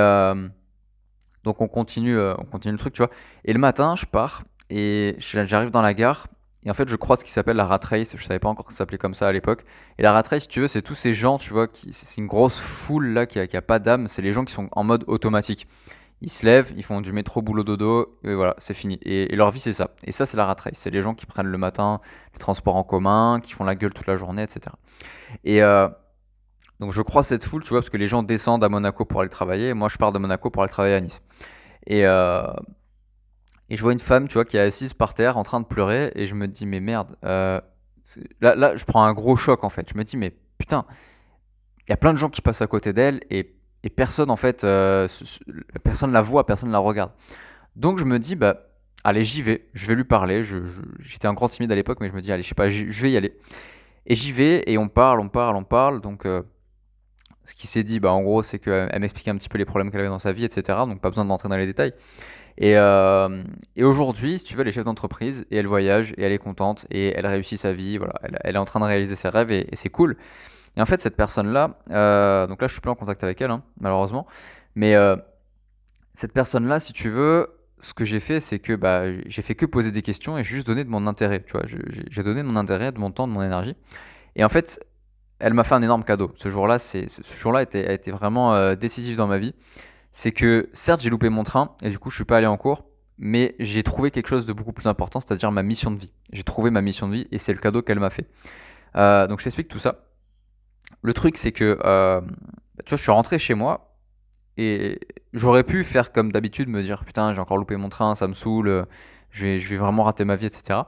donc 1.43 1.59
on 1.59 1.67
continue, 1.67 2.17
on 2.17 2.45
continue 2.45 2.71
le 2.71 2.77
truc, 2.79 2.93
tu 2.93 3.01
vois. 3.01 3.11
Et 3.43 3.51
le 3.51 3.59
matin, 3.59 3.95
je 3.97 4.05
pars, 4.05 4.43
et 4.75 5.15
j'arrive 5.19 5.69
dans 5.69 5.83
la 5.83 5.93
gare. 5.93 6.27
Et 6.65 6.71
en 6.71 6.73
fait, 6.73 6.89
je 6.89 6.95
crois 6.95 7.15
ce 7.15 7.23
qui 7.23 7.31
s'appelle 7.31 7.57
la 7.57 7.65
rat 7.65 7.79
race. 7.83 8.15
Je 8.17 8.23
savais 8.23 8.39
pas 8.39 8.49
encore 8.49 8.65
que 8.65 8.71
ça 8.71 8.79
s'appelait 8.79 8.97
comme 8.97 9.13
ça 9.13 9.27
à 9.27 9.31
l'époque. 9.31 9.65
Et 9.99 10.01
la 10.01 10.11
rat 10.11 10.23
race, 10.23 10.43
si 10.43 10.47
tu 10.47 10.61
veux, 10.61 10.67
c'est 10.67 10.81
tous 10.81 10.95
ces 10.95 11.13
gens, 11.13 11.37
tu 11.37 11.53
vois, 11.53 11.67
qui, 11.67 11.93
c'est 11.93 12.19
une 12.19 12.25
grosse 12.25 12.59
foule 12.59 13.09
là 13.09 13.27
qui 13.27 13.39
a, 13.39 13.45
a 13.53 13.61
pas 13.61 13.77
d'âme. 13.77 14.07
C'est 14.07 14.23
les 14.23 14.33
gens 14.33 14.45
qui 14.45 14.53
sont 14.53 14.69
en 14.71 14.83
mode 14.83 15.03
automatique. 15.05 15.67
Ils 16.21 16.31
se 16.31 16.43
lèvent, 16.43 16.73
ils 16.75 16.83
font 16.83 17.01
du 17.01 17.13
métro 17.13 17.43
boulot 17.43 17.63
dodo, 17.63 18.17
et 18.23 18.33
voilà, 18.33 18.55
c'est 18.57 18.73
fini. 18.73 18.97
Et, 19.03 19.35
leur 19.35 19.51
vie, 19.51 19.59
c'est 19.59 19.73
ça. 19.73 19.91
Et 20.05 20.11
ça, 20.11 20.25
c'est 20.25 20.37
la 20.37 20.45
rat 20.45 20.55
race. 20.57 20.73
C'est 20.75 20.89
les 20.89 21.03
gens 21.03 21.13
qui 21.13 21.27
prennent 21.27 21.47
le 21.47 21.57
matin 21.59 22.01
les 22.33 22.39
transports 22.39 22.77
en 22.77 22.83
commun, 22.83 23.41
qui 23.43 23.51
font 23.51 23.65
la 23.65 23.75
gueule 23.75 23.93
toute 23.93 24.07
la 24.07 24.17
journée, 24.17 24.41
etc. 24.41 24.73
Et 25.43 25.61
euh, 25.61 25.87
donc, 26.79 26.93
je 26.93 27.01
crois 27.03 27.21
cette 27.21 27.43
foule, 27.43 27.61
tu 27.61 27.69
vois, 27.69 27.81
parce 27.81 27.91
que 27.91 27.97
les 27.97 28.07
gens 28.07 28.23
descendent 28.23 28.63
à 28.63 28.69
Monaco 28.69 29.05
pour 29.05 29.19
aller 29.19 29.29
travailler. 29.29 29.75
Moi, 29.75 29.89
je 29.89 29.97
pars 29.97 30.13
de 30.13 30.17
Monaco 30.17 30.49
pour 30.49 30.63
aller 30.63 30.71
travailler 30.71 30.95
à 30.95 31.01
Nice. 31.01 31.21
Et, 31.85 32.07
euh, 32.07 32.47
et 33.73 33.75
je 33.75 33.81
vois 33.81 33.93
une 33.93 33.99
femme, 33.99 34.27
tu 34.27 34.35
vois, 34.35 34.45
qui 34.45 34.55
est 34.55 34.59
assise 34.59 34.93
par 34.93 35.15
terre 35.15 35.35
en 35.35 35.41
train 35.41 35.59
de 35.59 35.65
pleurer. 35.65 36.11
Et 36.13 36.27
je 36.27 36.35
me 36.35 36.47
dis, 36.47 36.67
mais 36.67 36.79
merde. 36.79 37.15
Euh, 37.25 37.59
là, 38.39 38.75
je 38.75 38.85
prends 38.85 39.03
un 39.03 39.13
gros 39.13 39.35
choc 39.35 39.63
en 39.63 39.69
fait. 39.69 39.89
Je 39.91 39.97
me 39.97 40.03
dis, 40.03 40.15
mais 40.15 40.31
putain, 40.59 40.85
il 41.79 41.89
y 41.89 41.93
a 41.93 41.97
plein 41.97 42.13
de 42.13 42.19
gens 42.19 42.29
qui 42.29 42.43
passent 42.43 42.61
à 42.61 42.67
côté 42.67 42.93
d'elle 42.93 43.21
et, 43.31 43.51
personne 43.95 44.29
en 44.29 44.35
fait, 44.35 44.63
euh, 44.63 45.07
personne 45.83 46.11
la 46.11 46.21
voit, 46.21 46.45
personne 46.45 46.71
la 46.71 46.77
regarde. 46.77 47.13
Donc 47.75 47.97
je 47.97 48.05
me 48.05 48.19
dis, 48.19 48.35
bah, 48.35 48.57
allez, 49.03 49.23
j'y 49.23 49.41
vais. 49.41 49.67
Je 49.73 49.87
vais 49.87 49.95
lui 49.95 50.03
parler. 50.03 50.43
J'étais 50.99 51.25
un 51.25 51.33
grand 51.33 51.49
timide 51.49 51.71
à 51.71 51.75
l'époque, 51.75 51.97
mais 51.99 52.09
je 52.09 52.13
me 52.13 52.21
dis, 52.21 52.31
allez, 52.31 52.43
je 52.43 52.49
sais 52.49 52.53
pas, 52.53 52.69
je 52.69 53.01
vais 53.01 53.09
y 53.09 53.17
aller. 53.17 53.39
Et 54.05 54.13
j'y 54.13 54.31
vais 54.31 54.61
et 54.67 54.77
on 54.77 54.87
parle, 54.87 55.19
on 55.19 55.29
parle, 55.29 55.55
on 55.55 55.63
parle. 55.63 55.99
Donc. 55.99 56.27
Euh, 56.27 56.43
ce 57.45 57.53
qui 57.53 57.67
s'est 57.67 57.83
dit, 57.83 57.99
bah, 57.99 58.13
en 58.13 58.21
gros, 58.21 58.41
c'est 58.41 58.57
qu'elle 58.57 58.99
m'expliquait 59.01 59.29
un 59.29 59.35
petit 59.35 59.49
peu 59.49 59.57
les 59.57 59.65
problèmes 59.65 59.91
qu'elle 59.91 59.99
avait 59.99 60.09
dans 60.09 60.17
sa 60.17 60.31
vie, 60.31 60.45
etc. 60.45 60.79
Donc 60.87 61.01
pas 61.01 61.09
besoin 61.09 61.25
d'entrer 61.25 61.49
dans 61.49 61.57
les 61.57 61.65
détails. 61.65 61.93
Et, 62.57 62.77
euh, 62.77 63.43
et 63.75 63.83
aujourd'hui, 63.83 64.39
si 64.39 64.45
tu 64.45 64.55
veux, 64.55 64.61
elle 64.61 64.67
est 64.67 64.73
chef 64.73 64.83
d'entreprise 64.83 65.45
et 65.49 65.57
elle 65.57 65.67
voyage 65.67 66.13
et 66.17 66.23
elle 66.23 66.31
est 66.31 66.37
contente 66.37 66.85
et 66.91 67.13
elle 67.15 67.25
réussit 67.25 67.59
sa 67.59 67.73
vie. 67.73 67.99
Elle, 68.43 68.55
est 68.55 68.59
en 68.59 68.65
train 68.65 68.79
de 68.79 68.85
réaliser 68.85 69.15
ses 69.15 69.29
rêves 69.29 69.51
et, 69.51 69.67
c'est 69.73 69.89
cool. 69.89 70.17
Et 70.77 70.81
en 70.81 70.85
fait, 70.85 71.01
cette 71.01 71.15
personne-là, 71.15 71.79
euh, 71.91 72.47
donc 72.47 72.61
là, 72.61 72.67
je 72.67 72.73
suis 72.73 72.81
plus 72.81 72.91
en 72.91 72.95
contact 72.95 73.23
avec 73.23 73.41
elle, 73.41 73.51
hein, 73.51 73.63
malheureusement. 73.79 74.27
Mais 74.75 74.95
euh, 74.95 75.15
cette 76.15 76.33
personne-là, 76.33 76.79
si 76.79 76.93
tu 76.93 77.09
veux, 77.09 77.47
ce 77.79 77.93
que 77.93 78.05
j'ai 78.05 78.19
fait, 78.19 78.39
c'est 78.39 78.59
que 78.59 78.73
bah, 78.73 79.03
j'ai 79.27 79.41
fait 79.41 79.55
que 79.55 79.65
poser 79.65 79.91
des 79.91 80.01
questions 80.01 80.37
et 80.37 80.43
juste 80.43 80.67
donné 80.67 80.83
de 80.83 80.89
mon 80.89 81.05
intérêt. 81.05 81.43
J'ai 82.09 82.23
donné 82.23 82.41
de 82.41 82.47
mon 82.47 82.55
intérêt, 82.55 82.91
de 82.91 82.99
mon 82.99 83.11
temps, 83.11 83.27
de 83.27 83.33
mon 83.33 83.43
énergie. 83.43 83.75
Et 84.35 84.43
en 84.43 84.49
fait, 84.49 84.79
elle 85.39 85.53
m'a 85.53 85.63
fait 85.63 85.75
un 85.75 85.81
énorme 85.81 86.03
cadeau. 86.03 86.31
Ce 86.37 86.49
jour-là, 86.49 86.79
ce 86.79 87.07
jour-là 87.37 87.59
a 87.59 87.91
été 87.91 88.11
vraiment 88.11 88.73
décisif 88.75 89.17
dans 89.17 89.27
ma 89.27 89.37
vie 89.37 89.53
c'est 90.13 90.31
que 90.31 90.69
certes 90.73 91.01
j'ai 91.01 91.09
loupé 91.09 91.27
mon 91.29 91.43
train 91.43 91.75
et 91.81 91.89
du 91.89 91.97
coup 91.97 92.11
je 92.11 92.15
suis 92.15 92.23
pas 92.23 92.37
allé 92.37 92.45
en 92.45 92.55
cours, 92.55 92.85
mais 93.17 93.55
j'ai 93.59 93.81
trouvé 93.81 94.11
quelque 94.11 94.27
chose 94.27 94.45
de 94.45 94.53
beaucoup 94.53 94.71
plus 94.71 94.87
important, 94.87 95.19
c'est-à-dire 95.19 95.51
ma 95.51 95.63
mission 95.63 95.89
de 95.89 95.97
vie. 95.97 96.13
J'ai 96.31 96.43
trouvé 96.43 96.69
ma 96.69 96.81
mission 96.81 97.07
de 97.09 97.13
vie 97.15 97.27
et 97.31 97.39
c'est 97.39 97.51
le 97.51 97.59
cadeau 97.59 97.81
qu'elle 97.81 97.99
m'a 97.99 98.11
fait. 98.11 98.27
Euh, 98.95 99.25
donc 99.25 99.39
je 99.39 99.45
t'explique 99.45 99.67
tout 99.67 99.79
ça. 99.79 100.05
Le 101.01 101.13
truc 101.13 101.37
c'est 101.37 101.51
que 101.51 101.79
euh, 101.83 102.21
tu 102.85 102.89
vois 102.89 102.97
je 102.97 103.01
suis 103.01 103.11
rentré 103.11 103.39
chez 103.39 103.55
moi 103.55 103.97
et 104.55 104.99
j'aurais 105.33 105.63
pu 105.63 105.83
faire 105.83 106.11
comme 106.11 106.31
d'habitude 106.31 106.69
me 106.69 106.83
dire 106.83 107.03
putain 107.05 107.33
j'ai 107.33 107.41
encore 107.41 107.57
loupé 107.57 107.75
mon 107.75 107.89
train, 107.89 108.13
ça 108.13 108.27
me 108.27 108.35
saoule, 108.35 108.85
je 109.31 109.45
vais, 109.45 109.57
je 109.57 109.69
vais 109.69 109.77
vraiment 109.77 110.03
rater 110.03 110.25
ma 110.25 110.35
vie, 110.35 110.45
etc. 110.45 110.81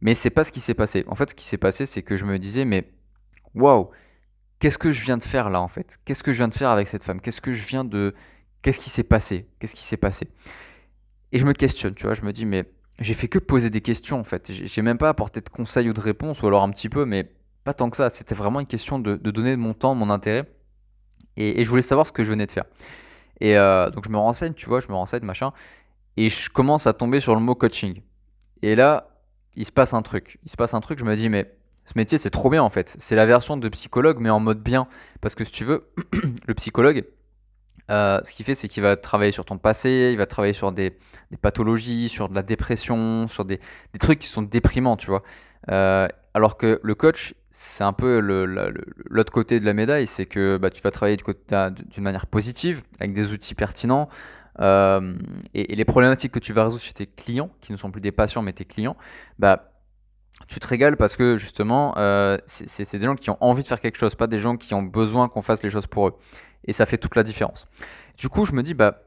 Mais 0.00 0.14
c'est 0.14 0.30
pas 0.30 0.44
ce 0.44 0.50
qui 0.50 0.60
s'est 0.60 0.72
passé. 0.72 1.04
En 1.08 1.14
fait 1.14 1.28
ce 1.28 1.34
qui 1.34 1.44
s'est 1.44 1.58
passé 1.58 1.84
c'est 1.84 2.02
que 2.02 2.16
je 2.16 2.24
me 2.24 2.38
disais 2.38 2.64
mais 2.64 2.90
waouh 3.54 3.90
qu'est-ce 4.60 4.78
que 4.78 4.92
je 4.92 5.04
viens 5.04 5.16
de 5.16 5.22
faire 5.22 5.50
là 5.50 5.60
en 5.60 5.68
fait? 5.68 5.98
Qu'est-ce 6.04 6.22
que 6.22 6.32
je 6.32 6.38
viens 6.38 6.48
de 6.48 6.54
faire 6.54 6.70
avec 6.70 6.86
cette 6.86 7.02
femme? 7.02 7.20
Qu'est-ce 7.20 7.40
que 7.40 7.52
je 7.52 7.66
viens 7.66 7.84
de 7.84 8.14
Qu'est-ce 8.62 8.78
qui 8.78 8.90
s'est 8.90 9.02
passé? 9.02 9.48
Qu'est-ce 9.58 9.74
qui 9.74 9.84
s'est 9.84 9.96
passé? 9.96 10.28
Et 11.32 11.38
je 11.38 11.46
me 11.46 11.54
questionne, 11.54 11.94
tu 11.94 12.04
vois, 12.04 12.14
je 12.14 12.22
me 12.22 12.32
dis 12.32 12.46
mais 12.46 12.70
j'ai 12.98 13.14
fait 13.14 13.28
que 13.28 13.38
poser 13.38 13.70
des 13.70 13.80
questions 13.80 14.20
en 14.20 14.24
fait. 14.24 14.52
J'ai 14.52 14.82
même 14.82 14.98
pas 14.98 15.08
apporté 15.08 15.40
de 15.40 15.48
conseils 15.48 15.88
ou 15.88 15.92
de 15.92 16.00
réponses 16.00 16.42
ou 16.42 16.46
alors 16.46 16.62
un 16.62 16.70
petit 16.70 16.88
peu 16.88 17.04
mais 17.04 17.32
pas 17.64 17.74
tant 17.74 17.90
que 17.90 17.96
ça, 17.96 18.10
c'était 18.10 18.34
vraiment 18.34 18.60
une 18.60 18.66
question 18.66 18.98
de, 18.98 19.16
donner 19.16 19.56
mon 19.56 19.74
temps, 19.74 19.94
mon 19.94 20.10
intérêt 20.10 20.50
et, 21.36 21.64
je 21.64 21.70
voulais 21.70 21.82
savoir 21.82 22.06
ce 22.06 22.12
que 22.12 22.22
je 22.22 22.30
venais 22.30 22.46
de 22.46 22.52
faire. 22.52 22.64
Et 23.40 23.56
euh, 23.56 23.88
donc 23.90 24.04
je 24.04 24.10
me 24.10 24.18
renseigne, 24.18 24.52
tu 24.52 24.66
vois, 24.66 24.80
je 24.80 24.88
me 24.88 24.94
renseigne, 24.94 25.24
machin, 25.24 25.52
et 26.16 26.28
je 26.28 26.50
commence 26.50 26.86
à 26.86 26.92
tomber 26.92 27.20
sur 27.20 27.34
le 27.34 27.40
mot 27.40 27.54
coaching. 27.54 28.02
Et 28.62 28.74
là, 28.74 29.08
il 29.56 29.64
se 29.64 29.72
passe 29.72 29.94
un 29.94 30.02
truc. 30.02 30.38
Il 30.44 30.50
se 30.50 30.56
passe 30.56 30.74
un 30.74 30.80
truc, 30.80 30.98
je 30.98 31.04
me 31.04 31.16
dis, 31.16 31.30
mais 31.30 31.50
ce 31.86 31.92
métier, 31.96 32.18
c'est 32.18 32.30
trop 32.30 32.50
bien 32.50 32.62
en 32.62 32.68
fait. 32.68 32.94
C'est 32.98 33.16
la 33.16 33.26
version 33.26 33.56
de 33.56 33.68
psychologue, 33.68 34.18
mais 34.20 34.30
en 34.30 34.40
mode 34.40 34.62
bien. 34.62 34.86
Parce 35.20 35.34
que 35.34 35.44
si 35.44 35.52
tu 35.52 35.64
veux, 35.64 35.90
le 36.46 36.54
psychologue, 36.54 37.04
euh, 37.90 38.20
ce 38.24 38.32
qu'il 38.32 38.46
fait, 38.46 38.54
c'est 38.54 38.68
qu'il 38.68 38.82
va 38.82 38.96
travailler 38.96 39.32
sur 39.32 39.44
ton 39.44 39.58
passé, 39.58 40.10
il 40.12 40.18
va 40.18 40.26
travailler 40.26 40.52
sur 40.52 40.70
des, 40.72 40.96
pathologies, 41.42 42.08
sur 42.08 42.28
de 42.28 42.34
la 42.34 42.42
dépression, 42.42 43.26
sur 43.26 43.44
des, 43.44 43.60
trucs 43.98 44.20
qui 44.20 44.28
sont 44.28 44.42
déprimants, 44.42 44.96
tu 44.96 45.08
vois. 45.08 45.22
Euh, 45.70 46.06
alors 46.34 46.56
que 46.56 46.80
le 46.82 46.94
coach, 46.94 47.34
c'est 47.50 47.82
un 47.82 47.92
peu 47.92 48.20
l'autre 48.20 49.32
côté 49.32 49.58
de 49.58 49.64
la 49.64 49.72
médaille, 49.72 50.06
c'est 50.06 50.26
que 50.26 50.56
bah, 50.56 50.70
tu 50.70 50.80
vas 50.82 50.92
travailler 50.92 51.16
d'une 51.16 52.04
manière 52.04 52.26
positive, 52.26 52.82
avec 53.00 53.12
des 53.12 53.32
outils 53.32 53.54
pertinents. 53.56 54.08
Euh, 54.60 55.14
et, 55.54 55.74
les 55.74 55.84
problématiques 55.84 56.32
que 56.32 56.38
tu 56.38 56.52
vas 56.52 56.64
résoudre 56.64 56.82
chez 56.82 56.92
tes 56.92 57.06
clients, 57.06 57.50
qui 57.60 57.72
ne 57.72 57.76
sont 57.76 57.90
plus 57.90 58.00
des 58.00 58.12
patients 58.12 58.42
mais 58.42 58.52
tes 58.52 58.64
clients, 58.64 58.96
bah, 59.38 59.69
tu 60.48 60.58
te 60.58 60.66
régales 60.66 60.96
parce 60.96 61.16
que 61.16 61.36
justement, 61.36 61.94
euh, 61.96 62.36
c'est 62.46 62.98
des 62.98 63.06
gens 63.06 63.14
qui 63.14 63.30
ont 63.30 63.36
envie 63.40 63.62
de 63.62 63.68
faire 63.68 63.80
quelque 63.80 63.98
chose, 63.98 64.14
pas 64.14 64.26
des 64.26 64.38
gens 64.38 64.56
qui 64.56 64.74
ont 64.74 64.82
besoin 64.82 65.28
qu'on 65.28 65.42
fasse 65.42 65.62
les 65.62 65.70
choses 65.70 65.86
pour 65.86 66.08
eux. 66.08 66.14
Et 66.64 66.72
ça 66.72 66.86
fait 66.86 66.98
toute 66.98 67.16
la 67.16 67.22
différence. 67.22 67.66
Du 68.18 68.28
coup, 68.28 68.44
je 68.44 68.52
me 68.52 68.62
dis, 68.62 68.74
bah, 68.74 69.02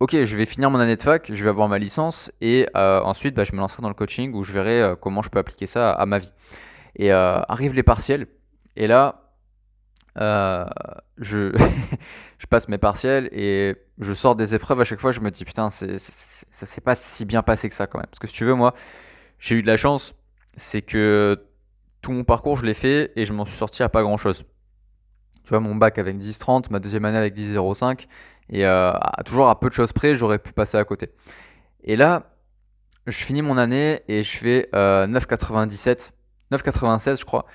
ok, 0.00 0.22
je 0.22 0.36
vais 0.36 0.46
finir 0.46 0.70
mon 0.70 0.78
année 0.78 0.96
de 0.96 1.02
fac, 1.02 1.30
je 1.32 1.42
vais 1.42 1.50
avoir 1.50 1.68
ma 1.68 1.78
licence, 1.78 2.30
et 2.40 2.68
euh, 2.76 3.00
ensuite, 3.02 3.34
bah, 3.34 3.44
je 3.44 3.52
me 3.52 3.58
lancerai 3.58 3.82
dans 3.82 3.88
le 3.88 3.94
coaching 3.94 4.32
où 4.32 4.42
je 4.42 4.52
verrai 4.52 4.80
euh, 4.80 4.96
comment 4.96 5.22
je 5.22 5.28
peux 5.28 5.38
appliquer 5.38 5.66
ça 5.66 5.92
à, 5.92 6.06
ma 6.06 6.18
vie. 6.18 6.32
Et 6.94 7.10
arrivent 7.12 7.74
les 7.74 7.82
partiels, 7.82 8.26
et 8.76 8.86
là, 8.86 9.22
je, 11.18 11.52
je 12.38 12.46
passe 12.46 12.68
mes 12.68 12.78
partiels 12.78 13.28
et 13.32 13.76
je 13.98 14.12
sors 14.12 14.36
des 14.36 14.54
épreuves 14.54 14.80
à 14.80 14.84
chaque 14.84 15.00
fois, 15.00 15.12
je 15.12 15.20
me 15.20 15.30
dis, 15.30 15.44
putain, 15.44 15.68
ça 15.68 15.86
s'est 16.50 16.80
pas 16.80 16.94
si 16.94 17.24
bien 17.24 17.42
passé 17.42 17.68
que 17.68 17.74
ça 17.74 17.86
quand 17.86 17.98
même. 17.98 18.06
Parce 18.10 18.18
que 18.18 18.26
si 18.26 18.34
tu 18.34 18.44
veux, 18.44 18.54
moi, 18.54 18.74
j'ai 19.38 19.56
eu 19.56 19.62
de 19.62 19.66
la 19.66 19.76
chance 19.76 20.14
c'est 20.56 20.82
que 20.82 21.46
tout 22.02 22.12
mon 22.12 22.24
parcours, 22.24 22.56
je 22.56 22.66
l'ai 22.66 22.74
fait 22.74 23.12
et 23.16 23.24
je 23.24 23.32
m'en 23.32 23.44
suis 23.44 23.56
sorti 23.56 23.82
à 23.82 23.88
pas 23.88 24.02
grand 24.02 24.16
chose. 24.16 24.44
Tu 25.44 25.50
vois, 25.50 25.60
mon 25.60 25.74
bac 25.74 25.98
avec 25.98 26.16
10-30, 26.16 26.70
ma 26.70 26.80
deuxième 26.80 27.04
année 27.04 27.18
avec 27.18 27.36
10-05, 27.36 28.06
et 28.50 28.66
euh, 28.66 28.92
toujours 29.24 29.48
à 29.48 29.60
peu 29.60 29.68
de 29.68 29.74
choses 29.74 29.92
près, 29.92 30.14
j'aurais 30.16 30.38
pu 30.38 30.52
passer 30.52 30.76
à 30.76 30.84
côté. 30.84 31.10
Et 31.84 31.96
là, 31.96 32.32
je 33.06 33.16
finis 33.24 33.42
mon 33.42 33.56
année 33.56 34.00
et 34.08 34.22
je 34.22 34.36
fais 34.36 34.68
9,97, 34.72 36.10
euh, 36.52 36.56
9,96 36.56 37.20
je 37.20 37.24
crois. 37.24 37.46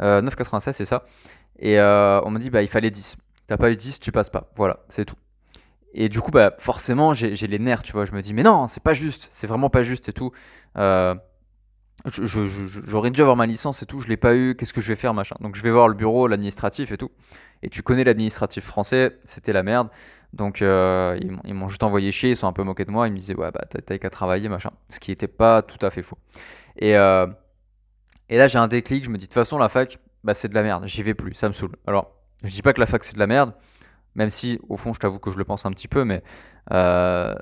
9,96 0.00 0.72
c'est 0.72 0.84
ça. 0.84 1.04
Et 1.58 1.78
on 1.80 2.30
m'a 2.30 2.38
dit, 2.38 2.50
bah, 2.50 2.62
il 2.62 2.68
fallait 2.68 2.90
10. 2.90 3.16
T'as 3.46 3.56
pas 3.56 3.70
eu 3.70 3.76
10, 3.76 3.98
tu 3.98 4.12
passes 4.12 4.30
pas. 4.30 4.50
Voilà, 4.54 4.84
c'est 4.88 5.04
tout. 5.04 5.16
Et 5.92 6.08
du 6.08 6.20
coup, 6.20 6.30
bah, 6.30 6.54
forcément, 6.58 7.12
j'ai 7.14 7.34
les 7.34 7.58
nerfs, 7.58 7.82
tu 7.82 7.92
vois. 7.92 8.04
Je 8.04 8.12
me 8.12 8.22
dis, 8.22 8.32
mais 8.32 8.42
non, 8.42 8.68
c'est 8.68 8.82
pas 8.82 8.92
juste, 8.92 9.26
c'est 9.30 9.46
vraiment 9.46 9.70
pas 9.70 9.82
juste 9.82 10.08
et 10.08 10.12
tout. 10.12 10.30
Euh, 10.78 11.14
J'aurais 12.06 13.10
dû 13.10 13.20
avoir 13.20 13.36
ma 13.36 13.46
licence 13.46 13.82
et 13.82 13.86
tout, 13.86 14.00
je 14.00 14.08
l'ai 14.08 14.16
pas 14.16 14.34
eu, 14.34 14.54
qu'est-ce 14.54 14.72
que 14.72 14.80
je 14.80 14.88
vais 14.88 14.96
faire, 14.96 15.14
machin. 15.14 15.36
Donc 15.40 15.54
je 15.54 15.62
vais 15.62 15.70
voir 15.70 15.88
le 15.88 15.94
bureau, 15.94 16.28
l'administratif 16.28 16.92
et 16.92 16.96
tout. 16.96 17.10
Et 17.62 17.68
tu 17.68 17.82
connais 17.82 18.04
l'administratif 18.04 18.64
français, 18.64 19.18
c'était 19.24 19.52
la 19.52 19.62
merde. 19.62 19.88
Donc 20.32 20.62
euh, 20.62 21.18
ils 21.44 21.54
m'ont 21.54 21.68
juste 21.68 21.82
envoyé 21.82 22.12
chier, 22.12 22.30
ils 22.30 22.36
sont 22.36 22.46
un 22.46 22.52
peu 22.52 22.62
moqués 22.62 22.84
de 22.84 22.90
moi, 22.90 23.08
ils 23.08 23.12
me 23.12 23.18
disaient 23.18 23.34
ouais 23.34 23.50
bah 23.50 23.64
t'as 23.68 23.98
qu'à 23.98 24.10
travailler, 24.10 24.48
machin. 24.48 24.70
Ce 24.88 25.00
qui 25.00 25.12
était 25.12 25.28
pas 25.28 25.62
tout 25.62 25.84
à 25.84 25.90
fait 25.90 26.02
faux. 26.02 26.18
Et, 26.76 26.96
euh, 26.96 27.26
et 28.28 28.38
là 28.38 28.48
j'ai 28.48 28.58
un 28.58 28.68
déclic, 28.68 29.04
je 29.04 29.10
me 29.10 29.18
dis 29.18 29.26
de 29.26 29.28
toute 29.28 29.34
façon 29.34 29.58
la 29.58 29.68
fac, 29.68 29.98
bah 30.24 30.32
c'est 30.34 30.48
de 30.48 30.54
la 30.54 30.62
merde, 30.62 30.86
j'y 30.86 31.02
vais 31.02 31.14
plus, 31.14 31.34
ça 31.34 31.48
me 31.48 31.52
saoule. 31.52 31.76
Alors 31.86 32.12
je 32.44 32.50
dis 32.50 32.62
pas 32.62 32.72
que 32.72 32.80
la 32.80 32.86
fac 32.86 33.04
c'est 33.04 33.14
de 33.14 33.18
la 33.18 33.26
merde, 33.26 33.52
même 34.14 34.30
si 34.30 34.58
au 34.68 34.76
fond 34.76 34.92
je 34.92 35.00
t'avoue 35.00 35.18
que 35.18 35.30
je 35.30 35.38
le 35.38 35.44
pense 35.44 35.66
un 35.66 35.72
petit 35.72 35.88
peu, 35.88 36.04
mais 36.04 36.22
euh, 36.70 37.34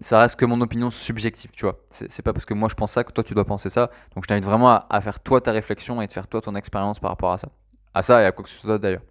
ça 0.00 0.20
reste 0.20 0.36
que 0.36 0.44
mon 0.44 0.60
opinion 0.60 0.90
subjective, 0.90 1.50
tu 1.52 1.64
vois. 1.64 1.80
C'est 1.90 2.22
pas 2.22 2.32
parce 2.32 2.44
que 2.44 2.54
moi 2.54 2.68
je 2.68 2.74
pense 2.74 2.92
ça 2.92 3.04
que 3.04 3.12
toi 3.12 3.22
tu 3.22 3.34
dois 3.34 3.44
penser 3.44 3.70
ça. 3.70 3.90
Donc 4.14 4.24
je 4.24 4.28
t'invite 4.28 4.44
vraiment 4.44 4.80
à, 4.88 5.00
faire 5.00 5.20
toi 5.20 5.40
ta 5.40 5.52
réflexion 5.52 6.02
et 6.02 6.06
de 6.06 6.12
faire 6.12 6.26
toi 6.26 6.40
ton 6.40 6.54
expérience 6.56 6.98
par 6.98 7.10
rapport 7.10 7.32
à 7.32 7.38
ça. 7.38 7.48
À 7.94 8.02
ça 8.02 8.20
et 8.22 8.24
à 8.24 8.32
quoi 8.32 8.44
que 8.44 8.50
ce 8.50 8.58
soit 8.58 8.78
d'ailleurs. 8.78 9.02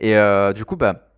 Et 0.00 0.16
euh, 0.16 0.52
du 0.52 0.66
coup, 0.66 0.76
bah, 0.76 1.08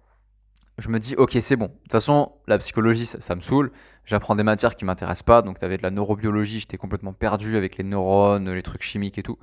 je 0.78 0.88
me 0.88 0.98
dis, 1.00 1.16
ok, 1.16 1.36
c'est 1.40 1.56
bon. 1.56 1.66
De 1.66 1.72
toute 1.72 1.92
façon, 1.92 2.32
la 2.46 2.56
psychologie, 2.58 3.04
ça, 3.04 3.34
me 3.34 3.40
saoule. 3.40 3.72
J'apprends 4.04 4.36
des 4.36 4.44
matières 4.44 4.76
qui 4.76 4.84
m'intéressent 4.84 5.24
pas. 5.24 5.42
Donc, 5.42 5.58
tu 5.58 5.64
avais 5.64 5.76
de 5.76 5.82
la 5.82 5.90
neurobiologie, 5.90 6.60
j'étais 6.60 6.76
complètement 6.76 7.12
perdu 7.12 7.56
avec 7.56 7.76
les 7.78 7.84
neurones, 7.84 8.50
les 8.50 8.62
trucs 8.62 8.82
chimiques 8.82 9.18
et 9.18 9.24
tout. 9.24 9.38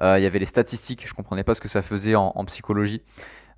Euh, 0.00 0.18
il 0.18 0.22
y 0.22 0.26
avait 0.26 0.38
les 0.38 0.46
statistiques, 0.46 1.06
je 1.06 1.12
comprenais 1.12 1.44
pas 1.44 1.54
ce 1.54 1.60
que 1.60 1.68
ça 1.68 1.82
faisait 1.82 2.14
en, 2.14 2.44
psychologie. 2.46 3.02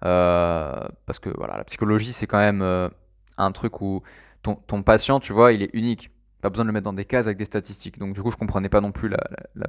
Euh, 0.05 0.89
parce 1.07 1.21
que 1.21 1.31
voilà, 1.31 1.57
la 1.57 1.65
psychologie, 1.65 2.13
c'est 2.13 2.27
quand 2.27 2.39
même 2.39 2.91
un 3.39 3.53
truc 3.53 3.81
où 3.81 4.03
ton, 4.43 4.83
patient, 4.83 5.21
tu 5.21 5.33
vois, 5.33 5.53
il 5.53 5.63
est 5.63 5.71
unique. 5.73 6.11
Pas 6.41 6.51
besoin 6.51 6.65
de 6.65 6.71
le 6.71 6.73
mettre 6.73 6.85
dans 6.85 6.93
des 6.93 7.05
cases 7.05 7.27
avec 7.27 7.39
des 7.39 7.45
statistiques. 7.45 7.99
Donc 7.99 8.15
du 8.15 8.23
coup, 8.23 8.31
je 8.33 8.37
comprenais 8.37 8.69
pas 8.69 8.81
non 8.81 8.91
plus 8.91 9.09
la, 9.09 9.19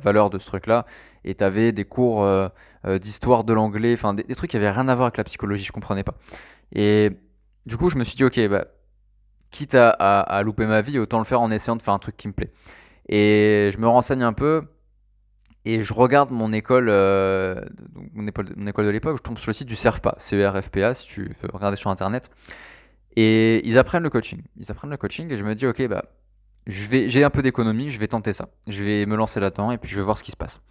valeur 0.01 0.31
de 0.31 0.39
ce 0.39 0.47
truc-là. 0.47 0.85
Et 1.23 1.35
tu 1.35 1.43
avais 1.43 1.71
des 1.71 1.85
cours 1.85 2.23
euh, 2.23 2.47
euh, 2.85 2.97
d'histoire 2.97 3.43
de 3.43 3.53
l'anglais, 3.53 3.93
enfin 3.93 4.15
des, 4.15 4.23
trucs 4.35 4.49
qui 4.49 4.57
avaient 4.57 4.71
rien 4.71 4.87
à 4.87 4.95
voir 4.95 5.07
avec 5.07 5.17
la 5.17 5.23
psychologie, 5.23 5.63
je 5.63 5.71
comprenais 5.71 6.03
pas. 6.03 6.15
Et 6.71 7.11
du 7.67 7.77
coup, 7.77 7.89
je 7.89 7.97
me 7.97 8.03
suis 8.03 8.15
dit, 8.15 8.23
ok, 8.23 8.47
bah, 8.49 8.65
quitte 9.51 9.75
à, 9.75 10.41
louper 10.43 10.65
ma 10.65 10.81
vie, 10.81 10.97
autant 10.97 11.19
le 11.19 11.25
faire 11.25 11.41
en 11.41 11.51
essayant 11.51 11.75
de 11.75 11.81
faire 11.81 11.93
un 11.93 11.99
truc 11.99 12.17
qui 12.17 12.27
me 12.27 12.33
plaît. 12.33 12.51
Et 13.07 13.69
je 13.71 13.77
me 13.77 13.87
renseigne 13.87 14.23
un 14.23 14.33
peu 14.33 14.63
et 15.65 15.81
je 15.81 15.93
regarde 15.93 16.31
mon 16.31 16.51
école, 16.51 16.89
euh, 16.89 17.61
mon, 18.13 18.27
école 18.27 18.85
de 18.85 18.89
l'époque, 18.89 19.17
je 19.17 19.21
tombe 19.21 19.37
sur 19.37 19.49
le 19.49 19.53
site 19.53 19.67
du 19.67 19.75
CERFPA, 19.75 20.15
CERFPA, 20.17 20.93
si 20.93 21.07
tu 21.07 21.23
veux 21.41 21.49
regarder 21.53 21.77
sur 21.77 21.89
internet. 21.89 22.29
Et 23.15 23.67
ils 23.67 23.77
apprennent 23.77 24.03
le 24.03 24.10
coaching. 24.10 24.41
Ils 24.58 24.72
apprennent 24.72 24.91
le 24.91 24.98
coaching 24.98 25.32
et 25.32 25.38
je 25.38 25.43
me 25.43 25.55
dis, 25.55 25.67
ok, 25.67 25.88
bah, 25.88 26.05
je 26.67 26.88
vais, 26.88 27.10
j'ai 27.10 27.24
un 27.24 27.29
peu 27.29 27.41
d'économie, 27.41 27.89
je 27.89 28.00
vais 28.00 28.08
tenter 28.08 28.34
ça. 28.34 28.50
Je 28.67 28.84
vais 28.84 29.05
me 29.05 29.15
lancer 29.15 29.39
là-dedans 29.39 29.72
et 29.72 29.77
puis 29.77 29.89
je 29.89 29.98
vais 29.98 30.01
voir 30.01 30.17
ce 30.17 30.24
qui 30.24 30.32
se 30.32 30.38
passe. 30.38 30.62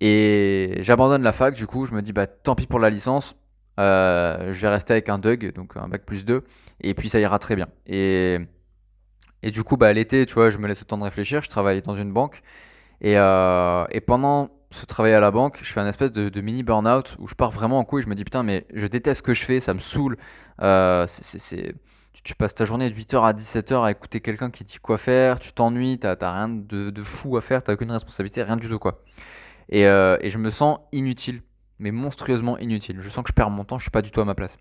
Et 0.00 0.78
j'abandonne 0.80 1.22
la 1.22 1.32
fac, 1.32 1.54
du 1.54 1.66
coup, 1.66 1.86
je 1.86 1.94
me 1.94 2.02
dis, 2.02 2.12
bah, 2.12 2.26
tant 2.26 2.54
pis 2.54 2.66
pour 2.66 2.78
la 2.78 2.90
licence, 2.90 3.36
euh, 3.80 4.52
je 4.52 4.60
vais 4.60 4.68
rester 4.68 4.92
avec 4.92 5.08
un 5.08 5.18
DUG, 5.18 5.52
donc 5.54 5.72
un 5.76 5.88
bac 5.88 6.04
plus 6.04 6.24
2, 6.24 6.44
et 6.80 6.94
puis 6.94 7.08
ça 7.08 7.18
ira 7.18 7.38
très 7.38 7.56
bien. 7.56 7.68
Et, 7.86 8.38
et 9.42 9.50
du 9.50 9.64
coup, 9.64 9.76
bah, 9.76 9.92
l'été, 9.92 10.24
tu 10.26 10.34
vois, 10.34 10.50
je 10.50 10.58
me 10.58 10.68
laisse 10.68 10.80
le 10.80 10.86
temps 10.86 10.98
de 10.98 11.04
réfléchir, 11.04 11.42
je 11.42 11.48
travaille 11.48 11.82
dans 11.82 11.94
une 11.94 12.12
banque, 12.12 12.42
et, 13.00 13.18
euh, 13.18 13.84
et 13.90 14.00
pendant 14.00 14.50
ce 14.70 14.84
travail 14.84 15.14
à 15.14 15.20
la 15.20 15.30
banque, 15.30 15.58
je 15.62 15.72
fais 15.72 15.80
un 15.80 15.86
espèce 15.86 16.12
de, 16.12 16.40
mini 16.40 16.62
burn-out 16.62 17.16
où 17.18 17.26
je 17.26 17.34
pars 17.34 17.50
vraiment 17.50 17.78
en 17.78 17.84
couille. 17.84 18.02
Je 18.02 18.08
me 18.08 18.14
dis 18.14 18.24
putain, 18.24 18.42
mais 18.42 18.66
je 18.74 18.86
déteste 18.86 19.18
ce 19.18 19.22
que 19.22 19.34
je 19.34 19.44
fais, 19.44 19.60
ça 19.60 19.72
me 19.74 19.78
saoule. 19.78 20.16
Euh, 20.60 21.06
tu, 22.22 22.34
passes 22.34 22.54
ta 22.54 22.64
journée 22.64 22.90
de 22.90 22.94
8h 22.94 23.24
à 23.24 23.32
17h 23.32 23.84
à 23.84 23.90
écouter 23.90 24.20
quelqu'un 24.20 24.50
qui 24.50 24.64
dit 24.64 24.78
quoi 24.82 24.98
faire, 24.98 25.38
tu 25.38 25.52
t'ennuies, 25.52 25.98
t'as 25.98 26.16
rien 26.20 26.48
de, 26.48 26.92
fou 27.02 27.36
à 27.36 27.40
faire, 27.40 27.62
t'as 27.62 27.74
aucune 27.74 27.92
responsabilité, 27.92 28.42
rien 28.42 28.56
du 28.56 28.68
tout 28.68 28.78
quoi. 28.78 29.02
Et, 29.70 29.86
euh, 29.86 30.16
et, 30.20 30.30
je 30.30 30.38
me 30.38 30.50
sens 30.50 30.78
inutile, 30.92 31.42
mais 31.78 31.90
monstrueusement 31.90 32.58
inutile. 32.58 33.00
Je 33.00 33.08
sens 33.08 33.22
que 33.22 33.28
je 33.28 33.34
perds 33.34 33.50
mon 33.50 33.64
temps, 33.64 33.78
je 33.78 33.84
suis 33.84 33.90
pas 33.90 34.02
du 34.02 34.10
tout 34.10 34.20
à 34.20 34.24
ma 34.24 34.34
place. 34.34 34.58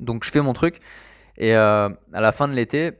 Donc 0.00 0.24
je 0.24 0.30
fais 0.30 0.40
mon 0.40 0.52
truc 0.52 0.80
et 1.36 1.54
euh, 1.54 1.88
à 2.12 2.20
la 2.20 2.32
fin 2.32 2.48
de 2.48 2.52
l'été, 2.52 2.92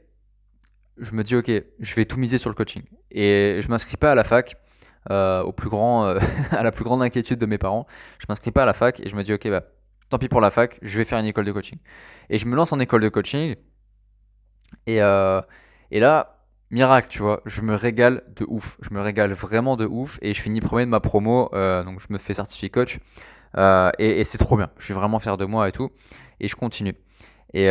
je 0.97 1.13
me 1.13 1.23
dis 1.23 1.35
ok, 1.35 1.51
je 1.79 1.95
vais 1.95 2.05
tout 2.05 2.17
miser 2.17 2.37
sur 2.37 2.49
le 2.49 2.55
coaching. 2.55 2.83
Et 3.11 3.59
je 3.61 3.67
m'inscris 3.69 3.97
pas 3.97 4.11
à 4.11 4.15
la 4.15 4.23
fac 4.23 4.55
euh, 5.11 5.41
au 5.41 5.51
plus 5.51 5.69
grand, 5.69 6.05
euh, 6.05 6.19
à 6.51 6.61
la 6.61 6.71
plus 6.71 6.83
grande 6.83 7.01
inquiétude 7.01 7.39
de 7.39 7.45
mes 7.45 7.57
parents. 7.57 7.87
Je 8.19 8.25
m'inscris 8.29 8.51
pas 8.51 8.63
à 8.63 8.65
la 8.65 8.73
fac 8.73 8.99
et 8.99 9.09
je 9.09 9.15
me 9.15 9.23
dis, 9.23 9.33
ok, 9.33 9.47
bah, 9.49 9.63
tant 10.09 10.19
pis 10.19 10.27
pour 10.27 10.41
la 10.41 10.51
fac, 10.51 10.77
je 10.83 10.97
vais 10.97 11.03
faire 11.03 11.17
une 11.19 11.25
école 11.25 11.45
de 11.45 11.51
coaching. 11.51 11.79
Et 12.29 12.37
je 12.37 12.45
me 12.45 12.55
lance 12.55 12.71
en 12.73 12.79
école 12.79 13.01
de 13.01 13.09
coaching. 13.09 13.55
Et, 14.85 15.01
euh, 15.01 15.41
et 15.89 15.99
là, 15.99 16.45
miracle, 16.69 17.07
tu 17.09 17.23
vois, 17.23 17.41
je 17.45 17.61
me 17.61 17.73
régale 17.73 18.23
de 18.35 18.45
ouf. 18.47 18.77
Je 18.81 18.93
me 18.93 19.01
régale 19.01 19.33
vraiment 19.33 19.75
de 19.75 19.85
ouf. 19.85 20.19
Et 20.21 20.35
je 20.35 20.41
finis 20.41 20.61
premier 20.61 20.85
de 20.85 20.91
ma 20.91 20.99
promo. 20.99 21.49
donc, 21.53 21.99
je 21.99 22.07
me 22.11 22.19
fais 22.19 22.35
certifier 22.35 22.69
coach. 22.69 22.99
et, 23.97 24.23
c'est 24.23 24.37
trop 24.37 24.57
bien. 24.57 24.69
Je 24.77 24.85
suis 24.85 24.93
vraiment 24.93 25.17
fier 25.19 25.37
de 25.37 25.45
moi 25.45 25.67
et 25.67 25.71
tout. 25.71 25.89
Et 26.39 26.47
je 26.47 26.55
continue. 26.55 26.95
Et, 27.55 27.65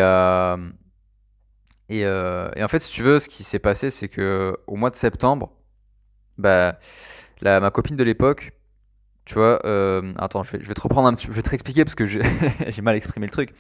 et, 1.89 2.01
et, 2.01 2.63
en 2.65 2.69
fait, 2.69 2.81
si 2.81 2.93
tu 2.93 3.05
veux, 3.05 3.21
ce 3.21 3.29
qui 3.29 3.45
s'est 3.45 3.61
passé, 3.61 3.91
c'est 3.91 4.09
que 4.09 4.57
au 4.67 4.75
mois 4.75 4.91
de 4.91 4.97
septembre, 4.97 5.53
bah, 6.39 6.79
ma 7.43 7.71
copine 7.71 7.97
de 7.97 8.05
l'époque, 8.05 8.53
tu 9.29 9.35
vois, 9.35 9.61
euh, 9.67 10.15
attends, 10.17 10.43
je 10.43 10.57
vais, 10.57 10.75
te 10.75 10.81
reprendre 10.81 11.07
un 11.07 11.13
petit 11.13 11.27
je 11.27 11.33
vais 11.33 11.43
te 11.43 11.51
réexpliquer 11.51 11.85
parce 11.85 11.95
que 11.95 12.07
j'ai 12.69 12.83
mal 12.83 12.97
exprimé 12.97 13.27
le 13.27 13.31
truc. 13.31 13.51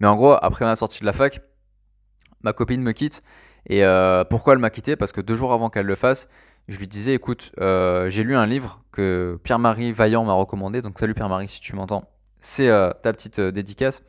Mais 0.00 0.06
en 0.06 0.16
gros, 0.16 0.34
après 0.40 0.64
ma 0.64 0.76
sortie 0.76 1.00
de 1.00 1.04
la 1.04 1.12
fac, 1.12 1.42
ma 2.42 2.54
copine 2.54 2.80
me 2.80 2.92
quitte. 2.92 3.22
Et 3.66 3.84
euh, 3.84 4.24
pourquoi 4.24 4.54
elle 4.54 4.60
m'a 4.60 4.70
quitté? 4.70 4.96
Parce 4.96 5.12
que 5.12 5.20
deux 5.20 5.34
jours 5.34 5.52
avant 5.52 5.68
qu'elle 5.68 5.84
le 5.84 5.94
fasse, 5.94 6.26
je 6.68 6.78
lui 6.78 6.88
disais 6.88 7.12
écoute, 7.12 7.52
euh, 7.60 8.08
j'ai 8.08 8.22
lu 8.22 8.34
un 8.34 8.46
livre 8.46 8.82
que 8.92 9.38
Pierre-Marie 9.44 9.92
Vaillant 9.92 10.24
m'a 10.24 10.32
recommandé. 10.32 10.80
Donc, 10.80 10.98
salut 10.98 11.12
Pierre-Marie 11.12 11.48
si 11.48 11.60
tu 11.60 11.76
m'entends. 11.76 12.08
C'est 12.38 12.68
ta 13.02 13.12
petite 13.12 13.38
dédicace. 13.38 14.02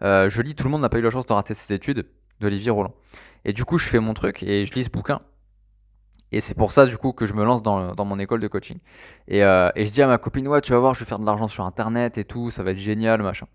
je 0.00 0.42
lis 0.42 0.54
Tout 0.54 0.62
le 0.62 0.70
monde 0.70 0.82
n'a 0.82 0.88
pas 0.88 0.98
eu 0.98 1.02
la 1.02 1.10
chance 1.10 1.26
de 1.26 1.32
rater 1.32 1.54
ses 1.54 1.74
études 1.74 2.06
d'Olivier 2.38 2.70
Roland. 2.70 2.94
Et 3.44 3.52
du 3.52 3.64
coup, 3.64 3.78
je 3.78 3.88
fais 3.88 3.98
mon 3.98 4.14
truc 4.14 4.44
et 4.44 4.64
je 4.64 4.72
lis 4.74 4.84
ce 4.84 4.90
bouquin. 4.90 5.20
Et 6.32 6.40
c'est 6.40 6.54
pour 6.54 6.72
ça, 6.72 6.86
du 6.86 6.96
coup, 6.96 7.12
que 7.12 7.26
je 7.26 7.34
me 7.34 7.44
lance 7.44 7.62
dans, 7.62 7.94
dans 7.94 8.06
mon 8.06 8.18
école 8.18 8.40
de 8.40 8.48
coaching. 8.48 8.78
Et, 9.28 9.44
euh, 9.44 9.70
et, 9.76 9.84
je 9.84 9.92
dis 9.92 10.00
à 10.00 10.06
ma 10.06 10.16
copine, 10.16 10.48
ouais, 10.48 10.62
tu 10.62 10.72
vas 10.72 10.78
voir, 10.78 10.94
je 10.94 11.00
vais 11.00 11.06
faire 11.06 11.18
de 11.18 11.26
l'argent 11.26 11.46
sur 11.46 11.64
Internet 11.64 12.16
et 12.16 12.24
tout, 12.24 12.50
ça 12.50 12.62
va 12.62 12.70
être 12.70 12.78
génial, 12.78 13.22
machin. 13.22 13.46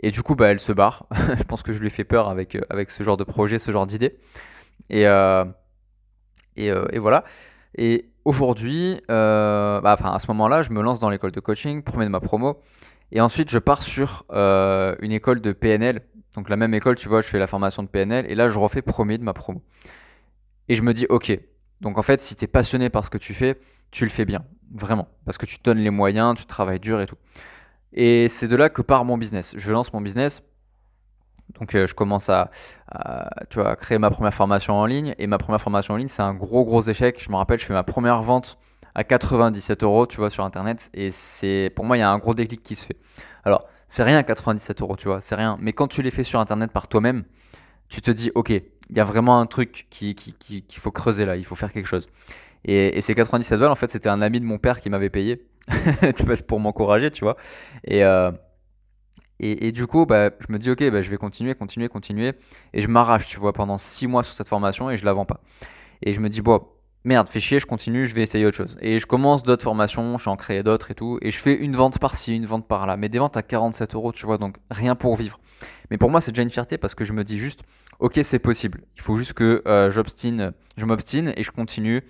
Et 0.00 0.10
du 0.10 0.22
coup, 0.22 0.34
bah, 0.34 0.48
elle 0.48 0.58
se 0.58 0.72
barre. 0.72 1.06
je 1.38 1.42
pense 1.44 1.62
que 1.62 1.72
je 1.72 1.78
lui 1.78 1.88
ai 1.88 1.90
fait 1.90 2.04
peur 2.04 2.30
avec, 2.30 2.56
euh, 2.56 2.62
avec 2.70 2.90
ce 2.90 3.02
genre 3.02 3.18
de 3.18 3.24
projet, 3.24 3.58
ce 3.58 3.70
genre 3.70 3.86
d'idée. 3.86 4.18
Et, 4.88 5.06
euh, 5.06 5.44
et, 6.56 6.98
voilà. 6.98 7.24
Et 7.76 8.10
aujourd'hui, 8.24 9.02
bah, 9.06 9.82
enfin, 9.84 10.12
à 10.12 10.18
ce 10.18 10.26
moment-là, 10.28 10.62
je 10.62 10.70
me 10.70 10.80
lance 10.80 11.00
dans 11.00 11.10
l'école 11.10 11.32
de 11.32 11.40
coaching, 11.40 11.82
premier 11.82 12.06
de 12.06 12.10
ma 12.10 12.20
promo. 12.20 12.62
Et 13.12 13.20
ensuite, 13.20 13.50
je 13.50 13.58
pars 13.58 13.82
sur 13.82 14.24
une 14.30 15.12
école 15.12 15.42
de 15.42 15.52
PNL. 15.52 16.00
Donc, 16.36 16.48
la 16.48 16.56
même 16.56 16.72
école, 16.72 16.96
tu 16.96 17.08
vois, 17.08 17.20
je 17.20 17.26
fais 17.26 17.38
la 17.38 17.46
formation 17.46 17.82
de 17.82 17.88
PNL. 17.88 18.24
Et 18.30 18.34
là, 18.34 18.48
je 18.48 18.58
refais 18.58 18.80
premier 18.80 19.18
de 19.18 19.24
ma 19.24 19.34
promo. 19.34 19.62
Et 20.68 20.74
je 20.74 20.82
me 20.82 20.94
dis, 20.94 21.06
ok, 21.10 21.38
donc 21.84 21.98
en 21.98 22.02
fait, 22.02 22.22
si 22.22 22.34
tu 22.34 22.44
es 22.44 22.48
passionné 22.48 22.88
par 22.88 23.04
ce 23.04 23.10
que 23.10 23.18
tu 23.18 23.34
fais, 23.34 23.60
tu 23.90 24.04
le 24.04 24.10
fais 24.10 24.24
bien, 24.24 24.42
vraiment, 24.72 25.06
parce 25.26 25.36
que 25.36 25.44
tu 25.44 25.58
te 25.58 25.62
donnes 25.62 25.78
les 25.78 25.90
moyens, 25.90 26.34
tu 26.34 26.46
travailles 26.46 26.80
dur 26.80 27.00
et 27.00 27.06
tout. 27.06 27.18
Et 27.92 28.28
c'est 28.30 28.48
de 28.48 28.56
là 28.56 28.70
que 28.70 28.80
part 28.80 29.04
mon 29.04 29.18
business. 29.18 29.54
Je 29.56 29.70
lance 29.70 29.92
mon 29.92 30.00
business. 30.00 30.42
Donc 31.60 31.74
euh, 31.74 31.86
je 31.86 31.94
commence 31.94 32.30
à, 32.30 32.50
tu 33.50 33.60
vois, 33.60 33.76
créer 33.76 33.98
ma 33.98 34.10
première 34.10 34.32
formation 34.32 34.74
en 34.74 34.86
ligne. 34.86 35.14
Et 35.18 35.26
ma 35.26 35.36
première 35.36 35.60
formation 35.60 35.94
en 35.94 35.98
ligne, 35.98 36.08
c'est 36.08 36.22
un 36.22 36.34
gros 36.34 36.64
gros 36.64 36.82
échec. 36.82 37.22
Je 37.22 37.30
me 37.30 37.36
rappelle, 37.36 37.60
je 37.60 37.66
fais 37.66 37.74
ma 37.74 37.84
première 37.84 38.22
vente 38.22 38.58
à 38.94 39.04
97 39.04 39.82
euros, 39.84 40.06
tu 40.06 40.16
vois, 40.16 40.30
sur 40.30 40.42
Internet. 40.42 40.90
Et 40.94 41.10
c'est, 41.10 41.70
pour 41.76 41.84
moi, 41.84 41.98
il 41.98 42.00
y 42.00 42.02
a 42.02 42.10
un 42.10 42.18
gros 42.18 42.34
déclic 42.34 42.62
qui 42.62 42.76
se 42.76 42.86
fait. 42.86 42.96
Alors, 43.44 43.68
c'est 43.88 44.02
rien 44.02 44.22
97 44.22 44.80
euros, 44.80 44.96
tu 44.96 45.08
vois, 45.08 45.20
c'est 45.20 45.34
rien. 45.34 45.58
Mais 45.60 45.74
quand 45.74 45.86
tu 45.86 46.00
les 46.00 46.10
fais 46.10 46.24
sur 46.24 46.40
Internet 46.40 46.72
par 46.72 46.88
toi-même, 46.88 47.24
tu 47.88 48.00
te 48.00 48.10
dis, 48.10 48.32
ok, 48.34 48.52
il 48.90 48.96
y 48.96 49.00
a 49.00 49.04
vraiment 49.04 49.40
un 49.40 49.46
truc 49.46 49.86
qu'il 49.90 50.14
qui, 50.14 50.34
qui, 50.34 50.78
faut 50.78 50.90
creuser 50.90 51.24
là, 51.24 51.36
il 51.36 51.44
faut 51.44 51.54
faire 51.54 51.72
quelque 51.72 51.86
chose. 51.86 52.08
Et, 52.64 52.96
et 52.96 53.00
ces 53.00 53.14
97 53.14 53.58
balles, 53.58 53.70
en 53.70 53.74
fait, 53.74 53.90
c'était 53.90 54.08
un 54.08 54.22
ami 54.22 54.40
de 54.40 54.44
mon 54.44 54.58
père 54.58 54.80
qui 54.80 54.90
m'avait 54.90 55.10
payé, 55.10 55.46
pour 56.48 56.60
m'encourager, 56.60 57.10
tu 57.10 57.24
vois. 57.24 57.36
Et, 57.84 58.04
euh, 58.04 58.30
et, 59.40 59.68
et, 59.68 59.72
du 59.72 59.86
coup, 59.86 60.06
bah, 60.06 60.30
je 60.40 60.52
me 60.52 60.58
dis, 60.58 60.70
ok, 60.70 60.90
bah, 60.90 61.02
je 61.02 61.10
vais 61.10 61.16
continuer, 61.16 61.54
continuer, 61.54 61.88
continuer. 61.88 62.32
Et 62.72 62.80
je 62.80 62.88
m'arrache, 62.88 63.26
tu 63.26 63.38
vois, 63.38 63.52
pendant 63.52 63.78
6 63.78 64.06
mois 64.06 64.22
sur 64.22 64.34
cette 64.34 64.48
formation 64.48 64.90
et 64.90 64.96
je 64.96 65.04
la 65.04 65.12
vends 65.12 65.24
pas. 65.26 65.40
Et 66.02 66.12
je 66.12 66.20
me 66.20 66.28
dis, 66.28 66.40
bon, 66.40 66.66
merde, 67.04 67.28
fais 67.28 67.40
chier, 67.40 67.58
je 67.58 67.66
continue, 67.66 68.06
je 68.06 68.14
vais 68.14 68.22
essayer 68.22 68.46
autre 68.46 68.56
chose. 68.56 68.76
Et 68.80 68.98
je 68.98 69.06
commence 69.06 69.42
d'autres 69.42 69.64
formations, 69.64 70.18
je 70.18 70.28
en 70.30 70.36
crée 70.36 70.62
d'autres 70.62 70.90
et 70.90 70.94
tout. 70.94 71.18
Et 71.20 71.30
je 71.30 71.38
fais 71.38 71.54
une 71.54 71.74
vente 71.74 71.98
par-ci, 71.98 72.34
une 72.36 72.46
vente 72.46 72.66
par-là. 72.66 72.96
Mais 72.96 73.08
des 73.08 73.18
ventes 73.18 73.36
à 73.36 73.42
47 73.42 73.94
euros, 73.94 74.12
tu 74.12 74.24
vois, 74.24 74.38
donc 74.38 74.56
rien 74.70 74.94
pour 74.94 75.16
vivre. 75.16 75.38
Mais 75.90 75.98
pour 75.98 76.10
moi, 76.10 76.20
c'est 76.20 76.32
déjà 76.32 76.42
une 76.42 76.50
fierté 76.50 76.78
parce 76.78 76.94
que 76.94 77.04
je 77.04 77.12
me 77.12 77.24
dis 77.24 77.38
juste, 77.38 77.62
ok, 77.98 78.20
c'est 78.22 78.38
possible. 78.38 78.82
Il 78.96 79.02
faut 79.02 79.16
juste 79.16 79.34
que 79.34 79.62
euh, 79.66 79.90
j'obstine, 79.90 80.52
je 80.76 80.86
m'obstine 80.86 81.32
et 81.36 81.42
je 81.42 81.50
continue 81.50 82.02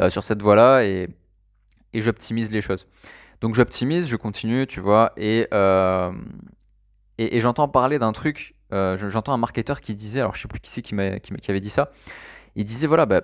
euh, 0.00 0.10
sur 0.10 0.22
cette 0.22 0.42
voie-là 0.42 0.84
et, 0.84 1.08
et 1.92 2.00
j'optimise 2.00 2.50
les 2.50 2.60
choses. 2.60 2.86
Donc 3.40 3.54
j'optimise, 3.54 4.06
je 4.06 4.16
continue, 4.16 4.66
tu 4.66 4.80
vois, 4.80 5.12
et, 5.16 5.48
euh, 5.52 6.12
et, 7.18 7.40
j'entends 7.40 7.68
parler 7.68 7.98
d'un 7.98 8.12
truc, 8.12 8.54
j'entends 8.70 9.34
un 9.34 9.38
marketeur 9.38 9.80
qui 9.80 9.94
disait, 9.94 10.20
alors 10.20 10.34
je 10.34 10.42
sais 10.42 10.48
plus 10.48 10.60
qui 10.60 10.70
c'est 10.70 10.82
qui, 10.82 10.94
qui, 10.94 11.50
avait 11.50 11.60
dit 11.60 11.70
ça, 11.70 11.90
il 12.56 12.64
disait 12.64 12.86
voilà, 12.86 13.06
bah, 13.06 13.20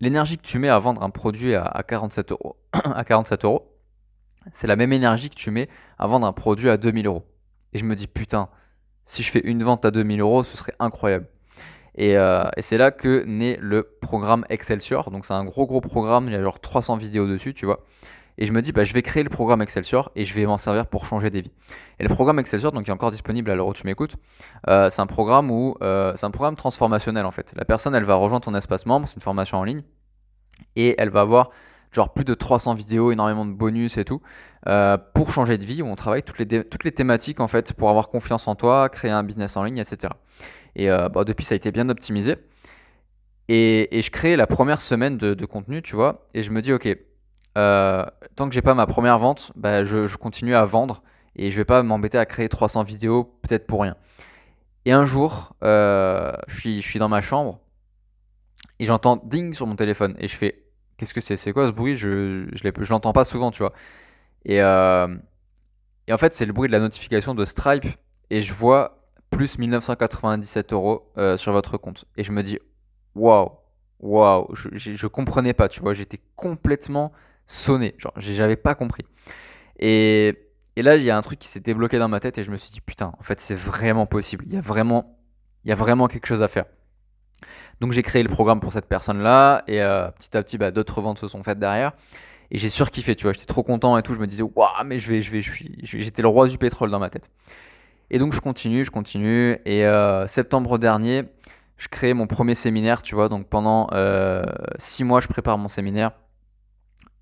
l'énergie 0.00 0.38
que 0.38 0.42
tu 0.42 0.58
mets 0.58 0.68
à 0.68 0.78
vendre 0.78 1.02
un 1.02 1.10
produit 1.10 1.54
à, 1.54 1.84
47 1.86 2.32
euros, 2.32 2.56
à 2.72 3.04
47 3.04 3.44
euros, 3.44 3.74
c'est 4.52 4.66
la 4.66 4.76
même 4.76 4.92
énergie 4.92 5.28
que 5.28 5.34
tu 5.34 5.50
mets 5.50 5.68
à 5.98 6.06
vendre 6.06 6.26
un 6.26 6.32
produit 6.32 6.70
à 6.70 6.78
2000 6.78 7.06
euros. 7.06 7.26
Et 7.74 7.78
je 7.78 7.84
me 7.84 7.94
dis 7.94 8.06
putain, 8.06 8.48
si 9.04 9.22
je 9.22 9.30
fais 9.30 9.40
une 9.40 9.62
vente 9.62 9.84
à 9.84 9.90
2000 9.90 10.20
euros, 10.20 10.44
ce 10.44 10.56
serait 10.56 10.74
incroyable. 10.78 11.26
Euh, 12.00 12.48
et, 12.56 12.62
c'est 12.62 12.78
là 12.78 12.90
que 12.90 13.24
naît 13.24 13.58
le 13.60 13.82
programme 14.00 14.44
Excelsior. 14.48 15.10
Donc 15.10 15.26
c'est 15.26 15.34
un 15.34 15.44
gros 15.44 15.66
gros 15.66 15.80
programme, 15.80 16.26
il 16.26 16.32
y 16.32 16.36
a 16.36 16.42
genre 16.42 16.60
300 16.60 16.96
vidéos 16.96 17.26
dessus, 17.26 17.54
tu 17.54 17.66
vois. 17.66 17.84
Et 18.40 18.46
je 18.46 18.52
me 18.52 18.62
dis, 18.62 18.70
bah, 18.70 18.84
je 18.84 18.94
vais 18.94 19.02
créer 19.02 19.24
le 19.24 19.30
programme 19.30 19.62
Excelsior 19.62 20.12
et 20.14 20.22
je 20.22 20.32
vais 20.32 20.46
m'en 20.46 20.58
servir 20.58 20.86
pour 20.86 21.06
changer 21.06 21.28
des 21.28 21.40
vies. 21.40 21.52
Et 21.98 22.04
le 22.04 22.08
programme 22.08 22.38
Excelsior, 22.38 22.70
donc 22.70 22.84
qui 22.84 22.90
est 22.90 22.94
encore 22.94 23.10
disponible 23.10 23.50
à 23.50 23.56
l'heure 23.56 23.66
où 23.66 23.72
tu 23.72 23.84
m'écoutes, 23.84 24.14
euh, 24.68 24.90
c'est 24.90 25.02
un 25.02 25.06
programme 25.06 25.50
où 25.50 25.76
euh, 25.82 26.12
c'est 26.14 26.26
un 26.26 26.30
programme 26.30 26.54
transformationnel 26.54 27.26
en 27.26 27.32
fait. 27.32 27.52
La 27.56 27.64
personne, 27.64 27.96
elle 27.96 28.04
va 28.04 28.14
rejoindre 28.14 28.44
ton 28.44 28.54
espace 28.54 28.86
membre, 28.86 29.08
c'est 29.08 29.16
une 29.16 29.22
formation 29.22 29.58
en 29.58 29.64
ligne, 29.64 29.82
et 30.76 30.94
elle 30.98 31.10
va 31.10 31.22
avoir 31.22 31.50
genre 31.90 32.12
plus 32.12 32.24
de 32.24 32.34
300 32.34 32.74
vidéos, 32.74 33.10
énormément 33.10 33.44
de 33.44 33.52
bonus 33.52 33.96
et 33.96 34.04
tout, 34.04 34.20
pour 35.14 35.32
changer 35.32 35.58
de 35.58 35.64
vie, 35.64 35.82
où 35.82 35.86
on 35.86 35.96
travaille 35.96 36.22
toutes 36.22 36.38
les, 36.38 36.62
toutes 36.62 36.84
les 36.84 36.92
thématiques 36.92 37.40
en 37.40 37.48
fait, 37.48 37.72
pour 37.72 37.90
avoir 37.90 38.08
confiance 38.08 38.46
en 38.46 38.54
toi, 38.54 38.88
créer 38.88 39.10
un 39.10 39.24
business 39.24 39.56
en 39.56 39.64
ligne, 39.64 39.78
etc. 39.78 40.12
Et 40.78 40.88
euh, 40.88 41.08
bah, 41.08 41.24
depuis, 41.24 41.44
ça 41.44 41.54
a 41.54 41.56
été 41.56 41.72
bien 41.72 41.88
optimisé. 41.90 42.36
Et, 43.48 43.88
je 43.92 44.10
crée 44.10 44.36
la 44.36 44.46
première 44.46 44.80
semaine 44.80 45.18
de, 45.18 45.44
contenu, 45.44 45.82
tu 45.82 45.96
vois, 45.96 46.28
et 46.34 46.42
je 46.42 46.50
me 46.50 46.62
dis, 46.62 46.72
ok, 46.72 46.88
euh, 47.58 48.06
tant 48.36 48.48
que 48.48 48.54
j'ai 48.54 48.62
pas 48.62 48.74
ma 48.74 48.86
première 48.86 49.18
vente, 49.18 49.52
bah, 49.56 49.84
je, 49.84 50.16
continue 50.16 50.54
à 50.54 50.64
vendre 50.64 51.02
et 51.34 51.50
je 51.50 51.56
vais 51.56 51.64
pas 51.64 51.82
m'embêter 51.82 52.18
à 52.18 52.26
créer 52.26 52.48
300 52.48 52.84
vidéos 52.84 53.24
peut-être 53.42 53.66
pour 53.66 53.82
rien. 53.82 53.96
Et 54.84 54.92
un 54.92 55.04
jour, 55.04 55.56
euh, 55.64 56.32
je, 56.46 56.60
suis, 56.60 56.80
je 56.80 56.88
suis 56.88 56.98
dans 56.98 57.08
ma 57.08 57.20
chambre 57.20 57.60
et 58.78 58.84
j'entends 58.84 59.16
ding 59.16 59.52
sur 59.54 59.66
mon 59.66 59.76
téléphone 59.76 60.14
et 60.18 60.28
je 60.28 60.36
fais, 60.36 60.62
qu'est-ce 60.96 61.14
que 61.14 61.20
c'est? 61.20 61.36
C'est 61.36 61.52
quoi 61.52 61.66
ce 61.66 61.72
bruit? 61.72 61.96
Je 61.96 62.48
je 62.52 62.90
l'entends 62.90 63.12
pas 63.12 63.24
souvent, 63.24 63.50
tu 63.50 63.62
vois. 63.62 63.72
Et, 64.44 64.56
et 64.58 66.12
en 66.12 66.16
fait, 66.16 66.34
c'est 66.34 66.46
le 66.46 66.52
bruit 66.52 66.68
de 66.68 66.72
la 66.72 66.80
notification 66.80 67.34
de 67.34 67.44
Stripe 67.44 67.86
et 68.30 68.40
je 68.40 68.52
vois 68.54 68.97
plus 69.30 69.58
1997 69.58 70.72
euros 70.72 71.10
euh, 71.18 71.36
sur 71.36 71.52
votre 71.52 71.78
compte. 71.78 72.04
Et 72.16 72.22
je 72.22 72.32
me 72.32 72.42
dis, 72.42 72.58
waouh, 73.14 73.50
waouh, 74.00 74.54
je, 74.54 74.68
je, 74.72 75.06
comprenais 75.06 75.54
pas, 75.54 75.68
tu 75.68 75.80
vois, 75.80 75.94
j'étais 75.94 76.20
complètement 76.36 77.12
sonné, 77.46 77.94
genre 77.98 78.12
j'avais 78.16 78.56
pas 78.56 78.74
compris. 78.74 79.04
Et, 79.78 80.50
et 80.76 80.82
là, 80.82 80.96
il 80.96 81.02
y 81.02 81.10
a 81.10 81.16
un 81.16 81.22
truc 81.22 81.38
qui 81.38 81.48
s'est 81.48 81.60
débloqué 81.60 81.98
dans 81.98 82.08
ma 82.08 82.20
tête 82.20 82.38
et 82.38 82.42
je 82.42 82.50
me 82.50 82.56
suis 82.56 82.70
dit, 82.70 82.80
putain, 82.80 83.12
en 83.18 83.22
fait, 83.22 83.40
c'est 83.40 83.54
vraiment 83.54 84.06
possible, 84.06 84.44
il 84.46 84.54
y 84.54 84.56
a 84.56 84.60
vraiment, 84.60 85.18
il 85.64 85.68
y 85.68 85.72
a 85.72 85.76
vraiment 85.76 86.08
quelque 86.08 86.26
chose 86.26 86.42
à 86.42 86.48
faire. 86.48 86.64
Donc 87.80 87.92
j'ai 87.92 88.02
créé 88.02 88.22
le 88.22 88.28
programme 88.28 88.60
pour 88.60 88.72
cette 88.72 88.86
personne-là 88.86 89.62
et 89.68 89.80
euh, 89.82 90.10
petit 90.10 90.36
à 90.36 90.42
petit, 90.42 90.58
bah, 90.58 90.70
d'autres 90.70 91.00
ventes 91.00 91.18
se 91.18 91.28
sont 91.28 91.42
faites 91.42 91.58
derrière. 91.58 91.92
Et 92.50 92.58
j'ai 92.58 92.70
surkiffé, 92.70 93.14
tu 93.14 93.24
vois, 93.24 93.32
j'étais 93.32 93.46
trop 93.46 93.62
content 93.62 93.98
et 93.98 94.02
tout. 94.02 94.14
Je 94.14 94.18
me 94.18 94.26
disais, 94.26 94.42
waouh, 94.42 94.68
mais 94.84 94.98
je 94.98 95.12
vais, 95.12 95.20
je 95.20 95.30
vais, 95.30 95.42
je 95.42 95.52
suis, 95.52 95.78
j'étais 95.82 96.22
le 96.22 96.28
roi 96.28 96.48
du 96.48 96.56
pétrole 96.58 96.90
dans 96.90 96.98
ma 96.98 97.10
tête. 97.10 97.30
Et 98.10 98.18
donc 98.18 98.32
je 98.32 98.40
continue, 98.40 98.84
je 98.84 98.90
continue. 98.90 99.58
Et 99.64 99.86
euh, 99.86 100.26
septembre 100.26 100.78
dernier, 100.78 101.24
je 101.76 101.88
crée 101.88 102.14
mon 102.14 102.26
premier 102.26 102.54
séminaire, 102.54 103.02
tu 103.02 103.14
vois. 103.14 103.28
Donc 103.28 103.48
pendant 103.48 103.88
euh, 103.92 104.44
six 104.78 105.04
mois, 105.04 105.20
je 105.20 105.28
prépare 105.28 105.58
mon 105.58 105.68
séminaire. 105.68 106.12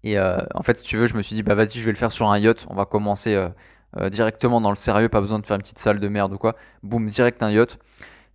Et 0.05 0.19
euh, 0.19 0.39
en 0.55 0.63
fait, 0.63 0.79
si 0.79 0.85
tu 0.85 0.97
veux, 0.97 1.07
je 1.07 1.15
me 1.15 1.23
suis 1.23 1.35
dit, 1.35 1.43
bah 1.43 1.55
vas-y, 1.55 1.81
je 1.81 1.85
vais 1.85 1.93
le 1.93 1.97
faire 1.99 2.13
sur 2.13 2.31
un 2.31 2.39
yacht. 2.39 2.67
On 2.71 2.75
va 2.75 2.85
commencer 2.85 3.37
directement 4.11 4.61
dans 4.61 4.69
le 4.71 4.77
sérieux, 4.77 5.09
pas 5.09 5.23
besoin 5.23 5.39
de 5.39 5.47
faire 5.47 5.57
une 5.57 5.63
petite 5.63 5.79
salle 5.79 6.01
de 6.01 6.09
merde 6.09 6.33
ou 6.33 6.39
quoi. 6.39 6.55
Boum, 6.83 7.09
direct 7.09 7.43
un 7.43 7.51
yacht. 7.51 7.79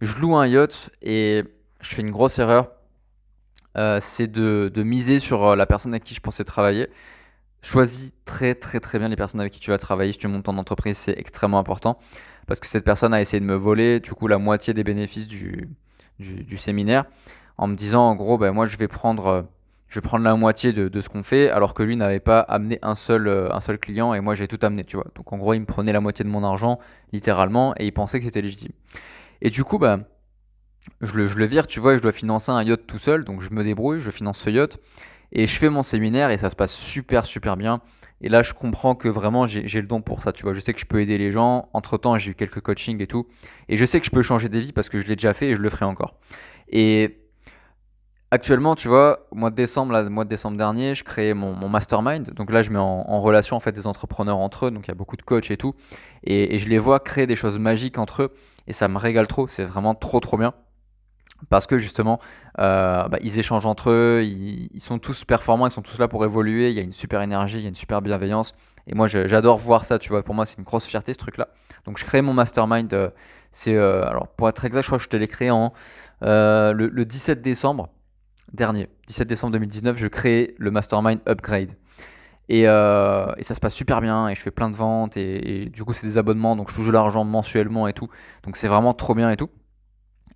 Je 0.02 0.18
loue 0.18 0.36
un 0.36 0.48
yacht 0.48 0.90
et 1.02 1.44
je 1.82 1.96
fais 1.96 2.02
une 2.02 2.10
grosse 2.12 2.40
erreur. 2.40 2.72
c'est 4.02 4.28
de, 4.28 4.72
de, 4.74 4.84
miser 4.84 5.20
sur 5.20 5.56
la 5.56 5.66
personne 5.66 5.94
avec 5.94 6.04
qui 6.04 6.16
je 6.16 6.20
pensais 6.20 6.44
travailler. 6.44 6.90
Choisis 7.62 8.12
très 8.26 8.56
très 8.56 8.80
très 8.80 8.98
bien 8.98 9.08
les 9.08 9.16
personnes 9.16 9.40
avec 9.40 9.54
qui 9.54 9.60
tu 9.60 9.70
vas 9.70 9.78
travailler. 9.78 10.12
Si 10.12 10.18
tu 10.18 10.28
montes 10.28 10.50
en 10.50 10.58
entreprise, 10.58 10.98
c'est 10.98 11.18
extrêmement 11.18 11.60
important 11.60 12.00
parce 12.52 12.60
que 12.60 12.68
cette 12.68 12.84
personne 12.84 13.14
a 13.14 13.22
essayé 13.22 13.40
de 13.40 13.46
me 13.46 13.56
voler 13.56 14.02
du 14.02 14.12
coup 14.12 14.28
la 14.28 14.38
moitié 14.38 14.74
des 14.74 14.84
bénéfices 14.84 15.26
du, 15.26 15.70
séminaire 16.58 17.06
en 17.58 17.68
me 17.68 17.76
disant 17.76 18.10
en 18.10 18.16
gros 18.16 18.38
ben 18.38 18.52
moi 18.52 18.66
je 18.66 18.76
vais 18.76 18.90
prendre 18.90 19.48
je 19.88 19.96
vais 19.96 20.02
prendre 20.04 20.26
la 20.26 20.36
moitié 20.36 20.74
de, 20.74 20.90
de 20.90 21.00
ce 21.00 21.08
qu'on 21.08 21.24
fait 21.24 21.50
alors 21.50 21.74
que 21.74 21.82
lui 21.82 21.96
n'avait 21.96 22.20
pas 22.20 22.42
amené 22.42 22.78
un 22.82 22.94
seul 22.94 23.30
euh, 23.30 23.54
un 23.54 23.62
seul 23.62 23.78
client 23.78 24.14
et 24.14 24.20
moi 24.20 24.36
j'ai 24.36 24.50
tout 24.50 24.60
amené 24.64 24.84
tu 24.84 24.98
vois. 24.98 25.06
Donc 25.16 25.32
en 25.32 25.38
gros 25.38 25.54
il 25.54 25.62
me 25.62 25.66
prenait 25.66 25.94
la 25.94 26.02
moitié 26.02 26.26
de 26.26 26.30
mon 26.30 26.44
argent 26.44 26.78
littéralement 27.14 27.74
et 27.78 27.86
il 27.86 27.94
pensait 27.94 28.20
que 28.20 28.26
c'était 28.26 28.42
légitime. 28.42 28.74
Et 29.42 29.50
du 29.50 29.64
coup 29.64 29.78
ben 29.78 30.04
je 31.00 31.14
le, 31.14 31.28
je 31.28 31.38
le 31.38 31.46
vire 31.46 31.68
tu 31.68 31.80
vois 31.80 31.94
et 31.94 31.98
je 32.00 32.02
dois 32.02 32.12
financer 32.12 32.52
un 32.52 32.62
yacht 32.64 32.86
tout 32.86 33.00
seul 33.00 33.24
donc 33.24 33.40
je 33.40 33.52
me 33.52 33.64
débrouille 33.64 34.02
je 34.02 34.12
finance 34.12 34.40
ce 34.40 34.50
yacht 34.50 34.78
et 35.32 35.48
je 35.48 35.58
fais 35.58 35.70
mon 35.70 35.84
séminaire 35.84 36.32
et 36.32 36.38
ça 36.38 36.50
se 36.50 36.58
passe 36.58 36.74
super 36.74 37.26
super 37.26 37.56
bien 37.56 37.80
et 38.22 38.30
là, 38.30 38.44
je 38.44 38.54
comprends 38.54 38.94
que 38.94 39.08
vraiment, 39.08 39.48
j'ai 39.48 39.82
le 39.82 39.88
don 39.88 40.02
pour 40.02 40.22
ça. 40.22 40.32
Tu 40.32 40.44
vois, 40.44 40.54
je 40.54 40.60
sais 40.60 40.74
que 40.74 40.80
je 40.80 40.86
peux 40.86 41.02
aider 41.02 41.18
les 41.18 41.32
gens. 41.32 41.70
Entre 41.74 41.98
temps, 41.98 42.18
j'ai 42.18 42.32
eu 42.32 42.36
quelques 42.36 42.62
coachings 42.62 43.02
et 43.02 43.08
tout. 43.08 43.28
Et 43.68 43.78
je 43.78 43.86
sais 43.86 44.00
que 44.00 44.06
je 44.06 44.12
peux 44.12 44.22
changer 44.22 44.48
des 44.48 44.62
vies 44.62 44.74
parce 44.74 44.90
que 44.90 45.00
je 45.00 45.08
l'ai 45.08 45.16
déjà 45.16 45.34
fait 45.34 45.50
et 45.50 45.56
je 45.56 45.62
le 45.62 45.70
ferai 45.70 45.86
encore. 45.86 46.16
Et 46.70 47.18
actuellement, 48.30 48.76
tu 48.76 48.88
vois, 48.88 49.28
au 49.32 49.36
mois 49.36 49.50
de 49.50 49.56
décembre, 49.56 49.92
là, 49.94 50.04
mois 50.04 50.24
de 50.24 50.30
décembre 50.30 50.56
dernier, 50.56 50.94
je 50.94 51.04
créais 51.04 51.34
mon, 51.34 51.68
mastermind. 51.68 52.32
Donc 52.36 52.52
là, 52.52 52.62
je 52.62 52.70
mets 52.70 52.78
en, 52.78 53.22
relation 53.22 53.56
en 53.58 53.60
fait 53.60 53.72
des 53.72 53.88
entrepreneurs 53.88 54.38
entre 54.38 54.68
eux. 54.68 54.72
Donc 54.72 54.86
il 54.86 54.90
y 54.90 54.92
a 54.92 54.96
beaucoup 54.96 55.18
de 55.18 55.24
coachs 55.24 55.50
et 55.50 55.58
tout. 55.58 55.74
Et, 56.24 56.54
et 56.54 56.58
je 56.60 56.70
les 56.70 56.78
vois 56.78 57.00
créer 57.00 57.26
des 57.26 57.36
choses 57.36 57.58
magiques 57.58 57.98
entre 57.98 58.24
eux. 58.24 58.34
Et 58.68 58.74
ça 58.74 58.88
me 58.88 59.00
régale 59.00 59.28
trop. 59.28 59.48
C'est 59.48 59.66
vraiment 59.66 59.96
trop, 59.96 60.20
trop 60.20 60.38
bien 60.38 60.54
parce 61.50 61.68
que 61.68 61.78
justement, 61.78 62.20
euh, 62.60 63.08
bah, 63.08 63.18
ils 63.22 63.40
échangent 63.40 63.66
entre 63.66 63.90
eux, 63.90 64.24
ils, 64.24 64.80
sont 64.80 65.00
tous 65.00 65.26
performants, 65.26 65.68
ils 65.68 65.72
sont 65.72 65.82
tous 65.82 65.98
là 65.98 66.08
pour 66.08 66.24
évoluer, 66.26 66.70
il 66.70 66.76
y 66.76 66.80
a 66.80 66.84
une 66.84 66.94
super 66.94 67.22
énergie, 67.22 67.58
il 67.58 67.64
y 67.64 67.66
a 67.66 67.70
une 67.70 67.76
super 67.76 68.02
bienveillance. 68.02 68.54
Et 68.88 68.96
moi, 68.96 69.08
j'adore 69.08 69.58
voir 69.58 69.86
ça, 69.86 70.00
tu 70.00 70.10
vois. 70.10 70.24
Pour 70.24 70.34
moi, 70.34 70.46
c'est 70.46 70.58
une 70.58 70.64
grosse 70.64 70.86
fierté, 70.86 71.14
ce 71.14 71.20
truc-là. 71.20 71.50
Donc, 71.86 71.98
je 71.98 72.06
crée 72.06 72.22
mon 72.22 72.34
mastermind. 72.34 72.92
Euh, 72.94 73.10
c'est, 73.52 73.76
euh, 73.76 74.06
alors, 74.08 74.28
pour 74.28 74.50
être 74.50 74.66
exact, 74.66 74.82
je 74.82 74.88
crois 74.88 74.98
que 74.98 75.04
je 75.04 75.10
te 75.10 75.18
l'ai 75.18 75.28
créé 75.28 75.52
en 75.52 75.74
le, 76.22 77.04
17 77.04 77.42
décembre 77.42 77.90
dernier. 78.54 78.90
17 79.08 79.28
décembre 79.28 79.54
2019, 79.54 79.98
je 79.98 80.08
crée 80.08 80.56
le 80.58 80.72
mastermind 80.72 81.20
Upgrade. 81.28 81.72
Et, 82.50 82.64
ça 82.66 83.56
se 83.56 83.60
passe 83.60 83.74
super 83.74 84.02
bien 84.02 84.28
et 84.28 84.36
je 84.36 84.42
fais 84.42 84.52
plein 84.52 84.70
de 84.70 84.76
ventes 84.76 85.16
et, 85.16 85.64
et 85.64 85.70
du 85.70 85.86
coup 85.86 85.94
c'est 85.94 86.06
des 86.06 86.18
abonnements 86.18 86.58
donc 86.58 86.70
je 86.70 86.76
touche 86.76 86.88
de 86.88 86.92
l'argent 86.92 87.24
mensuellement 87.24 87.88
et 87.88 87.94
tout 87.94 88.10
donc 88.44 88.58
c'est 88.58 88.68
vraiment 88.68 88.94
trop 88.94 89.16
bien 89.16 89.30
et 89.30 89.38
tout 89.38 89.50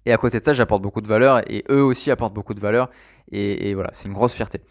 et 0.05 0.13
à 0.13 0.17
côté 0.17 0.39
de 0.39 0.45
ça, 0.45 0.53
j'apporte 0.53 0.81
beaucoup 0.81 1.01
de 1.01 1.07
valeur 1.07 1.41
et 1.51 1.63
eux 1.69 1.83
aussi 1.83 2.11
apportent 2.11 2.33
beaucoup 2.33 2.53
de 2.53 2.59
valeur. 2.59 2.89
Et, 3.31 3.73
voilà, 3.73 3.89
c'est 3.93 4.07
une 4.07 4.13
grosse 4.13 4.33
fierté. 4.33 4.61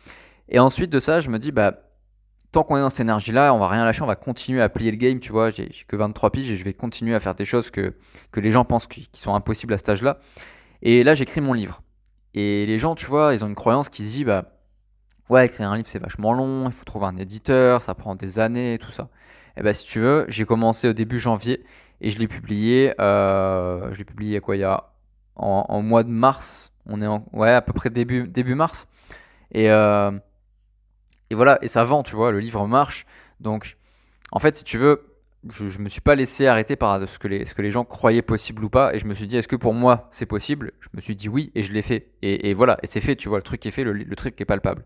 Et 0.48 0.58
ensuite 0.58 0.90
de 0.90 1.00
ça, 1.00 1.20
je 1.20 1.28
me 1.28 1.38
dis, 1.38 1.50
bah, 1.50 1.74
tant 2.52 2.62
qu'on 2.62 2.76
est 2.76 2.80
dans 2.80 2.90
cette 2.90 3.00
énergie-là, 3.00 3.52
on 3.52 3.58
va 3.58 3.68
rien 3.68 3.84
lâcher, 3.84 4.02
on 4.02 4.06
va 4.06 4.14
continuer 4.14 4.62
à 4.62 4.68
plier 4.68 4.92
le 4.92 4.96
game. 4.96 5.18
Tu 5.18 5.32
vois, 5.32 5.50
j'ai 5.50 5.68
que 5.88 5.96
23 5.96 6.30
piges 6.30 6.52
et 6.52 6.56
je 6.56 6.64
vais 6.64 6.72
continuer 6.72 7.14
à 7.14 7.20
faire 7.20 7.34
des 7.34 7.44
choses 7.44 7.70
que, 7.70 7.94
que 8.30 8.40
les 8.40 8.52
gens 8.52 8.64
pensent 8.64 8.86
qui, 8.86 9.08
sont 9.12 9.34
impossibles 9.34 9.74
à 9.74 9.78
cet 9.78 9.88
âge-là. 9.88 10.18
Et 10.82 11.02
là, 11.02 11.14
j'écris 11.14 11.40
mon 11.40 11.52
livre. 11.52 11.82
Et 12.34 12.66
les 12.66 12.78
gens, 12.78 12.94
tu 12.94 13.06
vois, 13.06 13.34
ils 13.34 13.44
ont 13.44 13.48
une 13.48 13.54
croyance 13.54 13.88
qui 13.88 14.06
se 14.06 14.12
dit, 14.12 14.24
bah, 14.24 14.52
ouais, 15.30 15.46
écrire 15.46 15.70
un 15.70 15.76
livre, 15.76 15.88
c'est 15.88 15.98
vachement 15.98 16.32
long, 16.32 16.66
il 16.66 16.72
faut 16.72 16.84
trouver 16.84 17.06
un 17.06 17.16
éditeur, 17.16 17.82
ça 17.82 17.94
prend 17.94 18.14
des 18.14 18.38
années, 18.38 18.78
tout 18.80 18.92
ça. 18.92 19.08
Et 19.56 19.62
bah, 19.62 19.72
si 19.72 19.86
tu 19.86 20.00
veux, 20.00 20.26
j'ai 20.28 20.44
commencé 20.44 20.88
au 20.88 20.92
début 20.92 21.18
janvier 21.18 21.64
et 22.00 22.10
je 22.10 22.18
l'ai 22.18 22.28
publié, 22.28 22.92
euh, 23.00 23.92
je 23.92 23.98
l'ai 23.98 24.04
publié 24.04 24.40
quoi, 24.40 24.56
il 24.56 24.60
y 24.60 24.64
a 24.64 24.93
en, 25.36 25.82
mois 25.82 26.02
de 26.02 26.10
mars. 26.10 26.72
On 26.86 27.00
est 27.02 27.06
en, 27.06 27.24
à 27.40 27.60
peu 27.62 27.72
près 27.72 27.90
début, 27.90 28.54
mars. 28.54 28.86
Et, 29.52 29.70
euh, 29.70 30.10
et 31.30 31.34
voilà, 31.34 31.58
et 31.62 31.68
ça 31.68 31.84
vend, 31.84 32.02
tu 32.02 32.16
vois, 32.16 32.32
le 32.32 32.40
livre 32.40 32.66
marche. 32.66 33.06
Donc, 33.40 33.76
en 34.32 34.38
fait, 34.38 34.56
si 34.56 34.64
tu 34.64 34.78
veux, 34.78 35.14
je, 35.50 35.68
je 35.68 35.78
me 35.78 35.88
suis 35.88 36.00
pas 36.00 36.14
laissé 36.14 36.46
arrêter 36.46 36.76
par 36.76 37.06
ce 37.08 37.18
que, 37.18 37.28
les, 37.28 37.44
ce 37.44 37.54
que 37.54 37.62
les 37.62 37.70
gens 37.70 37.84
croyaient 37.84 38.22
possible 38.22 38.64
ou 38.64 38.70
pas. 38.70 38.94
Et 38.94 38.98
je 38.98 39.06
me 39.06 39.14
suis 39.14 39.26
dit, 39.26 39.36
est-ce 39.36 39.48
que 39.48 39.56
pour 39.56 39.74
moi 39.74 40.08
c'est 40.10 40.26
possible? 40.26 40.72
Je 40.80 40.88
me 40.94 41.00
suis 41.00 41.16
dit 41.16 41.28
oui, 41.28 41.52
et 41.54 41.62
je 41.62 41.72
l'ai 41.72 41.82
fait. 41.82 42.12
Et, 42.22 42.54
voilà, 42.54 42.78
et 42.82 42.86
c'est 42.86 43.00
fait, 43.00 43.16
tu 43.16 43.28
vois, 43.28 43.38
le 43.38 43.42
truc 43.42 43.64
est 43.66 43.70
fait, 43.70 43.84
le, 43.84 43.92
le 43.92 44.16
truc 44.16 44.40
est 44.40 44.44
palpable. 44.44 44.84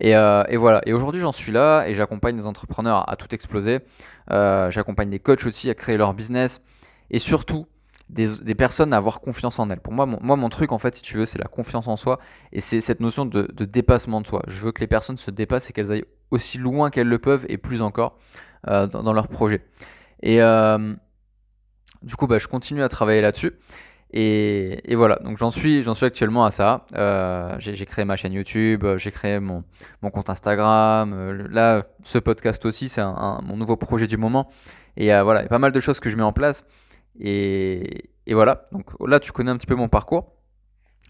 Et, 0.00 0.16
euh, 0.16 0.44
voilà. 0.56 0.80
Et 0.86 0.92
aujourd'hui, 0.92 1.20
j'en 1.20 1.32
suis 1.32 1.52
là 1.52 1.86
et 1.86 1.94
j'accompagne 1.94 2.36
des 2.36 2.46
entrepreneurs 2.46 3.08
à, 3.10 3.16
tout 3.16 3.32
exploser. 3.34 3.80
Euh, 4.30 4.70
j'accompagne 4.70 5.10
des 5.10 5.18
coachs 5.18 5.46
aussi 5.46 5.70
à 5.70 5.74
créer 5.74 5.96
leur 5.96 6.14
business. 6.14 6.60
Et 7.10 7.18
surtout, 7.18 7.66
des, 8.08 8.54
personnes 8.54 8.92
à 8.92 8.96
avoir 8.96 9.20
confiance 9.20 9.58
en 9.58 9.70
elles. 9.70 9.80
Pour 9.80 9.92
moi 9.92 10.06
mon, 10.06 10.18
moi, 10.22 10.36
mon 10.36 10.48
truc, 10.48 10.72
en 10.72 10.78
fait, 10.78 10.96
si 10.96 11.02
tu 11.02 11.16
veux, 11.16 11.26
c'est 11.26 11.38
la 11.38 11.46
confiance 11.46 11.88
en 11.88 11.96
soi 11.96 12.18
et 12.52 12.60
c'est 12.60 12.80
cette 12.80 13.00
notion 13.00 13.24
de, 13.24 13.46
dépassement 13.64 14.20
de 14.20 14.26
soi. 14.26 14.42
Je 14.48 14.64
veux 14.64 14.72
que 14.72 14.80
les 14.80 14.86
personnes 14.86 15.16
se 15.18 15.30
dépassent 15.30 15.70
et 15.70 15.72
qu'elles 15.72 15.92
aillent 15.92 16.04
aussi 16.30 16.58
loin 16.58 16.90
qu'elles 16.90 17.08
le 17.08 17.18
peuvent 17.18 17.46
et 17.48 17.58
plus 17.58 17.82
encore 17.82 18.18
euh, 18.68 18.86
dans, 18.86 19.12
leur 19.12 19.28
projet. 19.28 19.64
Et 20.22 20.42
euh, 20.42 20.94
du 22.02 22.16
coup, 22.16 22.26
bah, 22.26 22.38
je 22.38 22.48
continue 22.48 22.82
à 22.82 22.88
travailler 22.88 23.20
là-dessus. 23.20 23.52
Et, 24.14 24.94
voilà, 24.94 25.16
donc 25.24 25.38
j'en 25.38 25.50
suis, 25.50 25.82
suis 25.82 26.06
actuellement 26.06 26.44
à 26.44 26.50
ça. 26.50 26.84
Euh, 26.94 27.56
j'ai 27.58 27.86
créé 27.86 28.04
ma 28.04 28.16
chaîne 28.16 28.34
YouTube, 28.34 28.84
j'ai 28.98 29.10
créé 29.10 29.40
mon, 29.40 29.64
mon, 30.02 30.10
compte 30.10 30.28
Instagram. 30.28 31.48
Là, 31.50 31.84
ce 32.02 32.18
podcast 32.18 32.62
aussi, 32.66 32.90
c'est 32.90 33.02
mon 33.02 33.56
nouveau 33.56 33.76
projet 33.76 34.06
du 34.06 34.18
moment. 34.18 34.50
Et 34.98 35.06
voilà, 35.22 35.40
il 35.40 35.44
y 35.44 35.46
a 35.46 35.48
pas 35.48 35.58
mal 35.58 35.72
de 35.72 35.80
choses 35.80 35.98
que 35.98 36.10
je 36.10 36.16
mets 36.16 36.22
en 36.22 36.34
place. 36.34 36.66
Et, 37.18 38.10
voilà, 38.28 38.64
donc 38.72 38.90
là, 39.06 39.20
tu 39.20 39.32
connais 39.32 39.50
un 39.50 39.56
petit 39.56 39.66
peu 39.66 39.74
mon 39.74 39.88
parcours. 39.88 40.32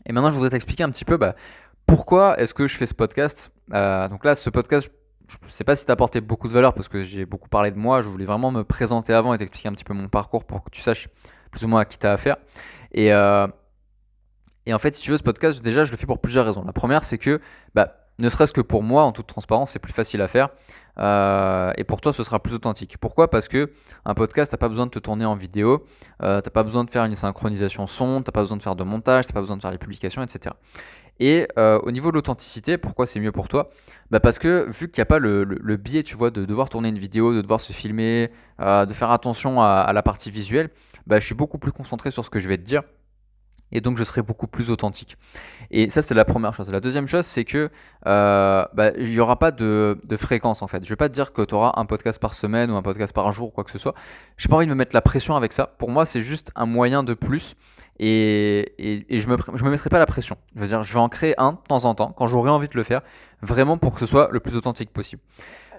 Et 0.07 0.13
maintenant, 0.13 0.31
je 0.31 0.35
voudrais 0.35 0.51
t'expliquer 0.51 0.83
un 0.83 0.91
petit 0.91 1.05
peu 1.05 1.17
bah, 1.17 1.37
pourquoi 1.87 2.39
est-ce 2.41 2.55
que 2.55 2.67
je 2.67 2.77
fais 2.77 2.87
ce 2.87 2.95
podcast. 2.95 3.51
donc 3.71 4.25
là, 4.25 4.35
ce 4.35 4.51
podcast, 4.51 4.91
je 5.29 5.47
ne 5.47 5.51
sais 5.51 5.65
pas 5.65 5.77
si 5.77 5.85
tu 5.85 5.91
as 5.91 5.95
apporté 5.95 6.21
beaucoup 6.21 6.49
de 6.49 6.53
valeur 6.53 6.75
parce 6.75 6.89
que 6.89 7.03
j'ai 7.03 7.25
beaucoup 7.25 7.49
parlé 7.49 7.71
de 7.71 7.79
moi. 7.79 8.03
Je 8.03 8.09
voulais 8.09 8.25
vraiment 8.25 8.51
me 8.51 8.65
présenter 8.65 9.13
avant 9.13 9.35
et 9.35 9.39
t'expliquer 9.39 9.69
un 9.69 9.73
petit 9.73 9.85
peu 9.85 9.95
mon 9.95 10.09
parcours 10.09 10.45
pour 10.45 10.65
que 10.65 10.71
tu 10.71 10.81
saches 10.81 11.09
plus 11.51 11.65
ou 11.65 11.69
moins 11.69 11.81
à 11.81 11.85
qui 11.85 11.99
tu 11.99 12.07
as 12.07 12.13
affaire. 12.13 12.37
Et, 12.93 13.13
euh, 13.13 13.47
en 14.71 14.79
fait, 14.79 14.95
si 14.95 15.03
tu 15.03 15.11
veux, 15.11 15.19
ce 15.19 15.23
podcast, 15.23 15.63
déjà, 15.63 15.85
je 15.85 15.93
le 15.93 15.97
fais 15.97 16.07
pour 16.07 16.21
plusieurs 16.21 16.47
raisons. 16.47 16.65
La 16.65 16.73
première, 16.73 17.05
c'est 17.05 17.19
que, 17.19 17.41
bah, 17.75 17.97
ne 18.19 18.29
serait-ce 18.29 18.53
que 18.53 18.61
pour 18.61 18.83
moi, 18.83 19.05
en 19.05 19.13
toute 19.13 19.27
transparence, 19.27 19.73
c'est 19.73 19.79
plus 19.79 19.93
facile 19.93 20.21
à 20.23 20.29
faire. 20.29 20.51
Euh, 20.99 21.73
et 21.77 21.85
pour 21.85 22.01
toi, 22.01 22.13
ce 22.13 22.25
sera 22.25 22.41
plus 22.41 22.55
authentique. 22.55 22.97
Pourquoi? 22.99 23.31
Parce 23.31 23.49
que 23.49 23.71
un 24.05 24.15
podcast, 24.15 24.51
t'as 24.51 24.57
pas 24.57 24.69
besoin 24.69 24.87
de 24.87 24.91
te 24.91 24.99
tourner 24.99 25.25
en 25.25 25.35
vidéo, 25.35 25.87
euh, 26.23 26.41
t'as 26.41 26.51
pas 26.51 26.63
besoin 26.63 26.85
de 26.85 26.91
faire 26.91 27.05
une 27.05 27.15
synchronisation 27.15 27.87
son, 27.87 28.23
t'as 28.23 28.33
pas 28.33 28.41
besoin 28.41 28.57
de 28.57 28.63
faire 28.63 28.77
de 28.77 28.85
montage, 28.85 29.27
t'as 29.27 29.33
pas 29.33 29.41
besoin 29.41 29.57
de 29.57 29.63
faire 29.63 29.71
les 29.71 29.79
publications, 29.79 30.23
etc. 30.23 30.55
Et 31.21 31.47
euh, 31.59 31.79
au 31.83 31.93
niveau 31.93 32.11
de 32.11 32.17
l'authenticité, 32.17 32.79
pourquoi 32.79 33.07
c'est 33.07 33.21
mieux 33.21 33.33
pour 33.33 33.49
toi? 33.49 33.71
Bah 34.11 34.21
Parce 34.21 34.39
que 34.39 34.67
vu 34.71 34.91
qu'il 34.91 35.01
n'y 35.01 35.03
a 35.03 35.07
pas 35.07 35.19
le, 35.19 35.45
biais, 35.77 36.03
tu 36.03 36.17
vois, 36.17 36.31
de 36.31 36.45
devoir 36.45 36.69
tourner 36.69 36.89
une 36.89 36.99
vidéo, 36.99 37.35
de 37.35 37.43
devoir 37.43 37.61
se 37.61 37.73
filmer, 37.73 38.31
de 38.59 38.93
faire 38.93 39.11
attention 39.11 39.61
à, 39.61 39.67
à 39.67 39.93
la 39.93 40.03
partie 40.03 40.31
visuelle, 40.31 40.71
bah, 41.07 41.21
je 41.21 41.27
suis 41.27 41.35
beaucoup 41.35 41.59
plus 41.59 41.73
concentré 41.73 42.11
sur 42.11 42.25
ce 42.25 42.31
que 42.31 42.39
je 42.39 42.49
vais 42.49 42.57
te 42.57 42.63
dire. 42.63 42.83
Et 43.73 43.81
donc 43.81 43.97
je 43.97 44.05
serai 44.05 44.23
beaucoup 44.23 44.47
plus 44.47 44.71
authentique. 44.71 45.17
Et 45.71 45.91
ça 45.91 46.03
c'est 46.03 46.15
la 46.15 46.25
première 46.25 46.55
chose. 46.55 46.71
La 46.71 46.81
deuxième 46.81 47.09
chose 47.09 47.27
c'est 47.27 47.45
que 47.45 47.71
euh, 48.07 48.65
bah, 48.75 48.91
il 48.97 49.11
n'y 49.11 49.19
aura 49.19 49.39
pas 49.39 49.51
de, 49.51 49.99
fréquence 50.17 50.63
en 50.63 50.69
fait. 50.69 50.85
Je 50.85 50.89
vais 50.91 50.97
pas 50.97 51.09
te 51.09 51.15
dire 51.15 51.33
que 51.33 51.43
tu 51.43 51.55
auras 51.55 51.73
un 51.77 51.87
podcast 51.87 52.21
par 52.21 52.35
semaine 52.35 52.71
ou 52.71 52.77
un 52.77 52.83
podcast 52.83 53.13
par 53.13 53.31
jour 53.33 53.49
ou 53.49 53.51
quoi 53.51 53.65
que 53.65 53.71
ce 53.71 53.79
soit. 53.79 53.95
J'ai 54.37 54.49
pas 54.49 54.57
envie 54.57 54.67
de 54.67 54.71
me 54.71 54.77
mettre 54.77 54.95
la 54.95 55.03
pression 55.03 55.35
avec 55.35 55.53
ça. 55.53 55.67
Pour 55.67 55.91
moi 55.91 56.07
c'est 56.07 56.21
juste 56.21 56.51
un 56.55 56.67
moyen 56.67 57.03
de 57.03 57.15
plus. 57.15 57.57
Et, 57.99 58.75
je 59.11 59.29
me, 59.29 59.37
je 59.55 59.65
me 59.65 59.71
mettrai 59.71 59.89
pas 59.89 59.99
la 59.99 60.07
pression. 60.07 60.37
Je 60.57 60.61
veux 60.61 60.67
dire, 60.67 60.83
je 60.83 60.93
vais 60.93 60.99
en 60.99 61.09
créer 61.09 61.35
un 61.39 61.53
de 61.53 61.59
temps 61.69 61.85
en 61.85 61.95
temps 61.95 62.13
quand 62.17 62.27
j'aurai 62.27 62.51
envie 62.51 62.69
de 62.69 62.77
le 62.77 62.83
faire, 62.83 63.03
vraiment 63.43 63.79
pour 63.79 63.95
que 63.95 64.01
ce 64.01 64.07
soit 64.07 64.29
le 64.33 64.41
plus 64.41 64.57
authentique 64.57 64.91
possible. 64.91 65.23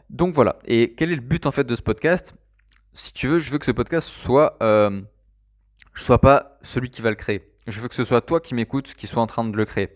Donc 0.09 0.33
voilà. 0.33 0.57
Et 0.65 0.93
quel 0.95 1.11
est 1.11 1.15
le 1.15 1.21
but 1.21 1.45
en 1.45 1.51
fait 1.51 1.65
de 1.65 1.75
ce 1.75 1.81
podcast? 1.81 2.33
Si 2.93 3.11
tu 3.13 3.27
veux, 3.27 3.39
je 3.39 3.51
veux 3.51 3.57
que 3.57 3.65
ce 3.65 3.71
podcast 3.71 4.07
soit 4.07 4.57
euh, 4.61 5.01
je 5.93 6.03
sois 6.03 6.19
pas 6.19 6.57
celui 6.61 6.89
qui 6.89 7.01
va 7.01 7.09
le 7.09 7.15
créer. 7.15 7.52
Je 7.67 7.81
veux 7.81 7.87
que 7.87 7.95
ce 7.95 8.03
soit 8.03 8.21
toi 8.21 8.39
qui 8.39 8.55
m'écoutes, 8.55 8.93
qui 8.93 9.07
soit 9.07 9.21
en 9.21 9.27
train 9.27 9.43
de 9.43 9.55
le 9.55 9.65
créer. 9.65 9.89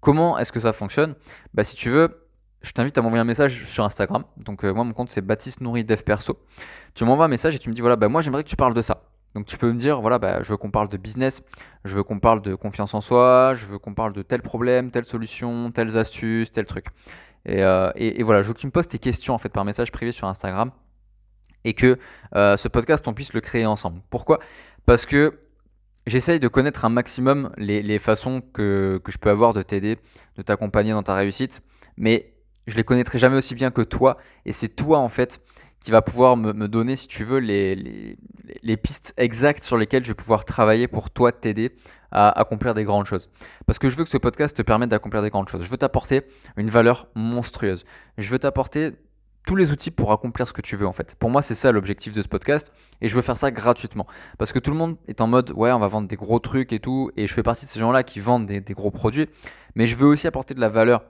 Comment 0.00 0.38
est-ce 0.38 0.52
que 0.52 0.60
ça 0.60 0.72
fonctionne? 0.72 1.14
Bah 1.54 1.64
si 1.64 1.76
tu 1.76 1.90
veux, 1.90 2.28
je 2.60 2.72
t'invite 2.72 2.96
à 2.98 3.02
m'envoyer 3.02 3.20
un 3.20 3.24
message 3.24 3.64
sur 3.64 3.84
Instagram. 3.84 4.24
Donc 4.36 4.64
euh, 4.64 4.72
moi 4.72 4.84
mon 4.84 4.92
compte 4.92 5.10
c'est 5.10 5.22
Baptiste 5.22 5.60
Nourri 5.60 5.84
Dev 5.84 6.02
Perso. 6.02 6.38
Tu 6.94 7.04
m'envoies 7.04 7.24
un 7.24 7.28
message 7.28 7.54
et 7.54 7.58
tu 7.58 7.70
me 7.70 7.74
dis 7.74 7.80
voilà 7.80 7.96
bah 7.96 8.08
moi 8.08 8.20
j'aimerais 8.20 8.44
que 8.44 8.48
tu 8.48 8.56
parles 8.56 8.74
de 8.74 8.82
ça. 8.82 9.02
Donc 9.34 9.46
tu 9.46 9.56
peux 9.56 9.72
me 9.72 9.78
dire 9.78 10.00
voilà 10.00 10.18
bah 10.18 10.42
je 10.42 10.50
veux 10.50 10.56
qu'on 10.56 10.70
parle 10.70 10.88
de 10.88 10.96
business, 10.96 11.42
je 11.84 11.96
veux 11.96 12.02
qu'on 12.02 12.20
parle 12.20 12.42
de 12.42 12.54
confiance 12.54 12.94
en 12.94 13.00
soi, 13.00 13.54
je 13.54 13.66
veux 13.66 13.78
qu'on 13.78 13.94
parle 13.94 14.12
de 14.12 14.22
tel 14.22 14.42
problème, 14.42 14.90
telle 14.90 15.04
solution, 15.04 15.70
telles 15.70 15.96
astuces, 15.98 16.52
tel 16.52 16.66
truc. 16.66 16.86
Et, 17.46 17.62
euh, 17.62 17.90
et, 17.96 18.22
voilà, 18.22 18.42
je 18.42 18.48
veux 18.48 18.54
que 18.54 18.60
tu 18.60 18.66
me 18.66 18.72
poses 18.72 18.88
tes 18.88 18.98
questions 18.98 19.34
en 19.34 19.38
fait 19.38 19.50
par 19.50 19.66
message 19.66 19.92
privé 19.92 20.12
sur 20.12 20.28
Instagram 20.28 20.70
et 21.64 21.74
que 21.74 21.98
euh, 22.34 22.56
ce 22.56 22.68
podcast 22.68 23.06
on 23.08 23.14
puisse 23.14 23.32
le 23.32 23.40
créer 23.40 23.66
ensemble. 23.66 24.00
Pourquoi? 24.10 24.38
Parce 24.86 25.06
que 25.06 25.38
J'essaye 26.06 26.38
de 26.38 26.48
connaître 26.48 26.84
un 26.84 26.90
maximum 26.90 27.50
les, 27.56 27.98
façons 27.98 28.42
que, 28.52 29.00
je 29.08 29.16
peux 29.16 29.30
avoir 29.30 29.54
de 29.54 29.62
t'aider, 29.62 29.98
de 30.36 30.42
t'accompagner 30.42 30.92
dans 30.92 31.02
ta 31.02 31.14
réussite, 31.14 31.62
mais 31.96 32.34
je 32.66 32.76
les 32.76 32.84
connaîtrai 32.84 33.18
jamais 33.18 33.36
aussi 33.36 33.54
bien 33.54 33.70
que 33.70 33.82
toi, 33.82 34.18
et 34.44 34.52
c'est 34.52 34.68
toi 34.68 34.98
en 34.98 35.08
fait 35.08 35.40
qui 35.80 35.90
va 35.90 36.00
pouvoir 36.00 36.38
me, 36.38 36.66
donner, 36.66 36.96
si 36.96 37.06
tu 37.06 37.24
veux, 37.24 37.38
les, 37.38 38.16
les, 38.62 38.76
pistes 38.78 39.12
exactes 39.18 39.64
sur 39.64 39.76
lesquelles 39.76 40.02
je 40.02 40.08
vais 40.08 40.14
pouvoir 40.14 40.46
travailler 40.46 40.88
pour 40.88 41.10
toi 41.10 41.30
t'aider 41.30 41.72
à 42.10 42.30
accomplir 42.40 42.72
des 42.72 42.84
grandes 42.84 43.04
choses. 43.04 43.28
Parce 43.66 43.78
que 43.78 43.90
je 43.90 43.96
veux 43.96 44.04
que 44.04 44.10
ce 44.10 44.16
podcast 44.16 44.56
te 44.56 44.62
permette 44.62 44.88
d'accomplir 44.88 45.20
des 45.20 45.28
grandes 45.28 45.50
choses. 45.50 45.62
Je 45.62 45.68
veux 45.68 45.76
t'apporter 45.76 46.22
une 46.56 46.70
valeur 46.70 47.08
monstrueuse. 47.14 47.84
Je 48.16 48.30
veux 48.30 48.38
t'apporter 48.38 48.92
tous 49.44 49.56
les 49.56 49.70
outils 49.70 49.90
pour 49.90 50.12
accomplir 50.12 50.48
ce 50.48 50.52
que 50.52 50.62
tu 50.62 50.76
veux 50.76 50.86
en 50.86 50.92
fait. 50.92 51.14
Pour 51.16 51.30
moi, 51.30 51.42
c'est 51.42 51.54
ça 51.54 51.70
l'objectif 51.70 52.12
de 52.12 52.22
ce 52.22 52.28
podcast 52.28 52.72
et 53.00 53.08
je 53.08 53.14
veux 53.14 53.22
faire 53.22 53.36
ça 53.36 53.50
gratuitement 53.50 54.06
parce 54.38 54.52
que 54.52 54.58
tout 54.58 54.70
le 54.70 54.76
monde 54.76 54.96
est 55.06 55.20
en 55.20 55.26
mode 55.26 55.52
ouais, 55.52 55.70
on 55.72 55.78
va 55.78 55.86
vendre 55.86 56.08
des 56.08 56.16
gros 56.16 56.38
trucs 56.38 56.72
et 56.72 56.80
tout 56.80 57.10
et 57.16 57.26
je 57.26 57.34
fais 57.34 57.42
partie 57.42 57.66
de 57.66 57.70
ces 57.70 57.80
gens-là 57.80 58.02
qui 58.02 58.20
vendent 58.20 58.46
des, 58.46 58.74
gros 58.74 58.90
produits, 58.90 59.28
mais 59.74 59.86
je 59.86 59.96
veux 59.96 60.06
aussi 60.06 60.26
apporter 60.26 60.54
de 60.54 60.60
la 60.60 60.68
valeur 60.68 61.04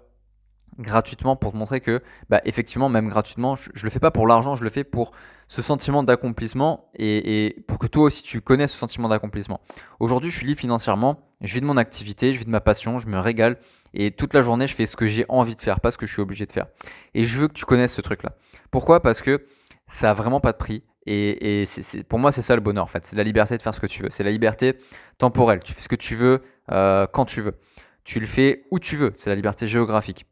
gratuitement 0.79 1.37
pour 1.37 1.53
te 1.53 1.57
montrer 1.57 1.81
que 1.81 2.03
bah, 2.29 2.40
effectivement 2.44 2.88
même 2.88 3.09
gratuitement 3.09 3.55
je, 3.55 3.70
je 3.75 3.85
le 3.85 3.90
fais 3.90 4.01
pas 4.01 4.11
pour 4.11 4.27
l'argent 4.27 4.57
je 4.57 4.64
le 4.64 4.70
fais 4.70 4.83
pour 4.83 5.12
ce 5.47 5.62
sentiment 5.62 6.03
d'accomplissement 6.03 6.90
et, 6.97 7.62
pour 7.68 7.79
que 7.79 7.87
toi 7.87 8.03
aussi 8.03 8.25
tu 8.25 8.40
connais 8.40 8.66
ce 8.66 8.77
sentiment 8.77 9.09
d'accomplissement 9.09 9.61
aujourd'hui 10.01 10.33
je 10.33 10.37
suis 10.37 10.47
libre 10.49 10.59
financièrement 10.59 11.29
je 11.42 11.55
vis 11.55 11.61
de 11.61 11.66
mon 11.66 11.77
activité 11.77 12.33
je 12.33 12.40
vis 12.40 12.44
de 12.44 12.51
ma 12.51 12.61
passion 12.61 12.99
je 12.99 13.07
me 13.07 13.20
régale 13.20 13.59
et 13.95 14.11
toute 14.11 14.35
la 14.35 14.43
journée, 14.43 14.67
je 14.67 14.75
fais 14.75 14.87
ce 14.87 14.97
que 14.97 15.07
j'ai 15.07 15.25
envie 15.29 15.55
de 15.55 15.61
faire, 15.61 15.81
pas 15.81 15.93
ce 15.93 15.97
que 15.97 16.05
je 16.05 16.13
suis 16.13 16.21
obligé 16.21 16.47
de 16.47 16.53
faire. 16.53 16.67
Et 17.15 17.25
je 17.25 17.39
veux 17.39 17.49
que 17.49 17.53
tu 17.53 17.65
connaisses 17.65 17.95
ce 17.95 18.01
truc-là. 18.01 18.37
Pourquoi? 18.71 19.01
Parce 19.01 19.23
que 19.23 19.47
ça 19.87 20.11
a 20.11 20.15
vraiment 20.15 20.41
pas 20.41 20.53
de 20.53 20.57
prix. 20.57 20.83
Et, 21.07 21.65
pour 22.09 22.19
moi, 22.19 22.33
c'est 22.33 22.43
ça 22.43 22.57
le 22.57 22.61
bonheur 22.61 22.85
en 22.85 22.89
fait. 22.89 23.07
C'est 23.07 23.17
la 23.17 23.23
liberté 23.23 23.57
de 23.57 23.63
faire 23.63 23.75
ce 23.75 23.81
que 23.81 23.87
tu 23.87 24.03
veux. 24.03 24.09
C'est 24.11 24.25
la 24.25 24.31
liberté 24.31 24.75
temporelle. 25.19 25.61
Tu 25.63 25.73
fais 25.75 25.81
ce 25.81 25.89
que 25.89 25.97
tu 25.97 26.17
veux 26.17 26.43
euh, 26.73 27.07
quand 27.07 27.25
tu 27.25 27.41
veux. 27.41 27.55
Tu 28.03 28.19
le 28.21 28.27
fais 28.27 28.65
où 28.71 28.81
tu 28.81 28.97
veux. 28.97 29.13
C'est 29.15 29.31
la 29.31 29.37
liberté 29.37 29.67
géographique. 29.69 30.27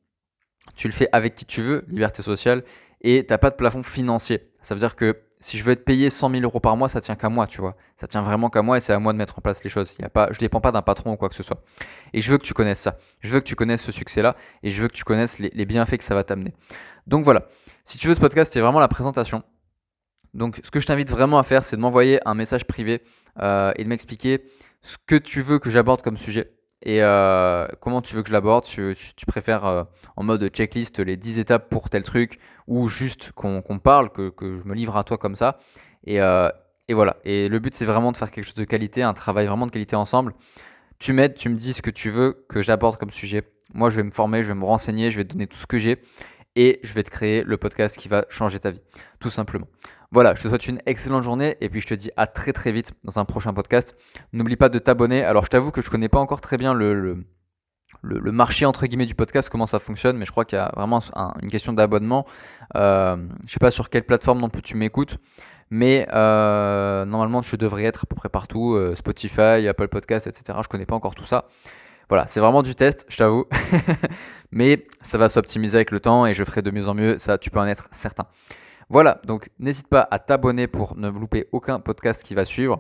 Tu 0.75 0.89
le 0.89 0.93
fais 0.93 1.09
avec 1.13 1.35
qui 1.35 1.45
tu 1.45 1.63
veux, 1.63 1.85
liberté 1.89 2.23
sociale. 2.23 2.65
Et 3.01 3.25
tu 3.27 3.33
n'as 3.33 3.39
pas 3.39 3.51
de 3.51 3.57
plafond 3.57 3.83
financier. 3.83 4.43
Ça 4.61 4.75
veut 4.75 4.81
dire 4.81 4.97
que 4.97 5.21
si 5.43 5.59
je 5.59 5.65
veux 5.65 5.73
être 5.73 5.85
payé 5.85 6.09
100 6.09 6.31
000 6.31 6.43
euros 6.45 6.61
par 6.61 6.77
mois, 6.77 6.89
ça 6.89 7.01
tient 7.01 7.17
qu'à 7.17 7.29
moi, 7.29 7.49
tu 7.49 7.61
vois. 7.61 7.77
Ça 7.97 8.07
tient 8.07 8.23
vraiment 8.23 8.49
qu'à 8.49 8.63
moi 8.63 8.77
et 8.77 8.81
c'est 8.81 8.93
à 8.93 9.01
moi 9.01 9.13
de 9.13 9.19
mettre 9.19 9.39
en 9.39 9.43
place 9.43 9.65
les 9.65 9.71
choses. 9.71 9.93
Il 9.99 10.05
y 10.05 10.09
pas, 10.09 10.29
je 10.31 10.37
ne 10.37 10.41
dépends 10.41 10.61
pas 10.61 10.71
d'un 10.71 10.83
patron 10.83 11.15
ou 11.15 11.17
quoi 11.17 11.29
que 11.29 11.35
ce 11.35 11.43
soit. 11.43 11.65
Et 12.13 12.21
je 12.21 12.31
veux 12.31 12.39
que 12.39 12.45
tu 12.45 12.55
connaisses 12.55 12.79
ça. 12.79 12.97
Je 13.19 13.33
veux 13.33 13.41
que 13.41 13.45
tu 13.45 13.57
connaisses 13.57 13.83
ce 13.83 13.91
succès-là 13.91 14.37
et 14.63 14.71
je 14.71 14.81
veux 14.81 14.87
que 14.87 14.93
tu 14.95 15.03
connaisses 15.03 15.41
les, 15.41 15.65
bienfaits 15.67 15.99
que 15.99 16.05
ça 16.05 16.15
va 16.15 16.23
t'amener. 16.23 16.55
Donc 17.09 17.25
voilà. 17.25 17.49
Si 17.85 17.99
tu 17.99 18.07
veux 18.07 18.15
ce 18.15 18.21
podcast, 18.21 18.53
c'est 18.53 18.61
vraiment 18.61 18.79
la 18.79 18.87
présentation. 18.87 19.43
Donc 20.33 20.61
ce 20.63 20.71
que 20.71 20.79
je 20.79 20.87
t'invite 20.87 21.11
vraiment 21.11 21.41
à 21.41 21.43
faire, 21.43 21.65
c'est 21.65 21.75
de 21.75 21.81
m'envoyer 21.81 22.21
un 22.25 22.35
message 22.35 22.65
privé 22.65 23.03
euh, 23.41 23.73
et 23.75 23.83
de 23.83 23.89
m'expliquer 23.89 24.45
ce 24.81 24.97
que 25.05 25.17
tu 25.17 25.43
veux 25.43 25.59
que 25.59 25.71
j'aborde 25.71 26.03
comme 26.03 26.19
sujet 26.19 26.53
et 26.83 27.03
euh, 27.03 27.67
comment 27.81 28.03
tu 28.03 28.17
veux 28.17 28.23
que 28.23 28.29
je 28.29 28.33
l'aborde? 28.33 28.65
Tu, 28.65 28.95
préfères 29.27 29.65
euh, 29.65 29.85
en 30.17 30.25
mode 30.25 30.49
checklist 30.49 30.99
les 30.99 31.17
10 31.17 31.39
étapes 31.39 31.69
pour 31.71 31.89
tel 31.89 32.03
truc 32.03 32.41
ou 32.67 32.89
juste 32.89 33.33
qu'on 33.33 33.63
parle, 33.79 34.11
que, 34.11 34.33
je 34.41 34.69
me 34.69 34.75
livre 34.75 34.97
à 34.97 35.05
toi 35.05 35.17
comme 35.17 35.37
ça? 35.37 35.59
Euh, 36.09 36.51
et, 36.89 36.95
voilà. 36.95 37.17
Et 37.25 37.49
le 37.49 37.59
but, 37.61 37.75
c'est 37.75 37.85
vraiment 37.85 38.11
de 38.11 38.17
faire 38.17 38.31
quelque 38.31 38.45
chose 38.45 38.55
de 38.55 38.65
qualité, 38.65 39.03
un 39.03 39.15
travail 39.15 39.47
vraiment 39.47 39.67
de 39.67 39.71
qualité 39.71 39.95
ensemble. 39.95 40.35
Tu 40.99 41.13
m'aides, 41.13 41.35
tu 41.35 41.49
me 41.49 41.57
dis 41.57 41.73
ce 41.73 41.83
que 41.83 41.91
tu 41.91 42.11
veux 42.11 42.45
que 42.49 42.63
j'aborde 42.63 42.97
comme 42.97 43.11
sujet. 43.11 43.43
Moi, 43.75 43.89
je 43.89 43.97
vais 43.97 44.03
me 44.03 44.11
former, 44.11 44.43
je 44.43 44.49
vais 44.49 44.59
me 44.59 44.65
renseigner, 44.65 45.11
je 45.11 45.19
vais 45.19 45.25
te 45.25 45.33
donner 45.33 45.47
tout 45.47 45.59
ce 45.59 45.67
que 45.67 45.79
j'ai 45.79 46.03
et 46.57 46.81
je 46.83 46.93
vais 46.95 47.03
te 47.03 47.11
créer 47.11 47.45
le 47.45 47.57
podcast 47.57 47.97
qui 47.97 48.09
va 48.09 48.27
changer 48.29 48.59
ta 48.59 48.71
vie, 48.71 48.83
tout 49.21 49.31
simplement. 49.31 49.67
Voilà, 50.13 50.35
je 50.35 50.43
te 50.43 50.49
souhaite 50.49 50.69
une 50.69 50.79
excellente 50.85 51.23
journée 51.23 51.57
et 51.63 51.71
puis 51.71 51.81
je 51.81 51.87
te 51.87 51.95
dis 51.95 52.11
à 52.19 52.27
très 52.27 52.53
très 52.53 52.71
vite 52.71 52.93
dans 53.03 53.19
un 53.19 53.25
prochain 53.25 53.55
podcast. 53.55 53.97
N'oublie 54.35 54.57
pas 54.57 54.69
de 54.69 54.79
t'abonner. 54.79 55.25
Alors 55.25 55.47
je 55.47 55.51
t'avoue 55.51 55.71
que 55.71 55.81
je 55.81 55.89
connais 55.89 56.11
pas 56.11 56.19
encore 56.19 56.43
très 56.43 56.59
bien 56.59 56.75
le, 56.75 57.25
le, 58.03 58.33
marché 58.33 58.67
entre 58.67 58.85
guillemets 58.87 59.07
du 59.07 59.15
podcast, 59.15 59.49
comment 59.49 59.65
ça 59.65 59.79
fonctionne, 59.79 60.19
mais 60.19 60.27
je 60.27 60.31
crois 60.31 60.45
qu'il 60.45 60.59
y 60.59 60.61
a 60.61 60.71
vraiment 60.77 61.01
une 61.41 61.51
question 61.51 61.73
d'abonnement. 61.73 62.27
Euh, 62.77 63.17
je 63.47 63.53
sais 63.55 63.59
pas 63.59 63.71
sur 63.71 63.89
quelle 63.89 64.05
plateforme 64.05 64.39
non 64.39 64.51
plus 64.51 64.61
tu 64.61 64.77
m'écoutes, 64.77 65.17
mais 65.71 66.07
euh, 66.13 67.07
normalement 67.07 67.41
je 67.41 67.57
devrais 67.57 67.85
être 67.85 68.05
à 68.05 68.07
peu 68.07 68.15
près 68.15 68.29
partout, 68.29 68.75
euh, 68.75 68.95
Spotify, 68.95 69.67
Apple 69.67 69.89
Podcast, 69.89 70.27
etc. 70.27 70.59
Je 70.63 70.69
connais 70.69 70.85
pas 70.85 70.95
encore 70.95 71.15
tout 71.15 71.25
ça. 71.25 71.47
Voilà, 72.11 72.27
c'est 72.27 72.41
vraiment 72.41 72.61
du 72.61 72.75
test, 72.75 73.07
je 73.09 73.17
t'avoue. 73.17 73.47
mais 74.53 74.87
ça 75.01 75.17
va 75.17 75.31
s'optimiser 75.31 75.79
avec 75.79 75.91
le 75.91 76.01
temps 76.01 76.27
et 76.27 76.35
je 76.35 76.45
ferai 76.45 76.61
de 76.61 76.71
mieux 76.71 76.89
en 76.89 76.95
mieux, 76.95 77.17
ça 77.17 77.39
tu 77.39 77.49
peux 77.49 77.61
en 77.61 77.67
être 77.67 77.89
certain. 77.93 78.27
Voilà, 78.93 79.23
donc 79.25 79.49
n'hésite 79.59 79.89
pas 79.89 80.07
à 80.11 80.19
t'abonner 80.19 80.67
pour 80.67 80.99
ne 80.99 81.09
louper 81.09 81.49
aucun 81.51 81.81
podcast 81.81 82.23
qui 82.23 82.35
va 82.35 82.45
suivre. 82.45 82.79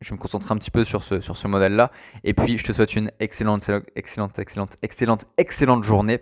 Je 0.00 0.14
me 0.14 0.20
concentrer 0.20 0.52
un 0.52 0.56
petit 0.56 0.70
peu 0.70 0.84
sur 0.84 1.02
ce, 1.02 1.20
sur 1.20 1.36
ce 1.36 1.48
modèle-là. 1.48 1.90
Et 2.22 2.32
puis, 2.32 2.58
je 2.58 2.64
te 2.64 2.72
souhaite 2.72 2.94
une 2.94 3.10
excellente, 3.18 3.68
excellente, 3.96 4.38
excellente, 4.38 4.76
excellente, 4.82 5.24
excellente 5.36 5.82
journée. 5.82 6.20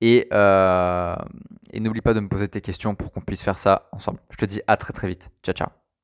Et, 0.00 0.26
euh, 0.32 1.14
et 1.72 1.78
n'oublie 1.78 2.00
pas 2.00 2.14
de 2.14 2.20
me 2.20 2.28
poser 2.28 2.48
tes 2.48 2.60
questions 2.60 2.96
pour 2.96 3.12
qu'on 3.12 3.20
puisse 3.20 3.44
faire 3.44 3.60
ça 3.60 3.88
ensemble. 3.92 4.18
Je 4.32 4.36
te 4.38 4.44
dis 4.44 4.60
à 4.66 4.76
très 4.76 4.92
très 4.92 5.06
vite. 5.06 5.30
Ciao, 5.44 5.54
ciao. 5.54 5.81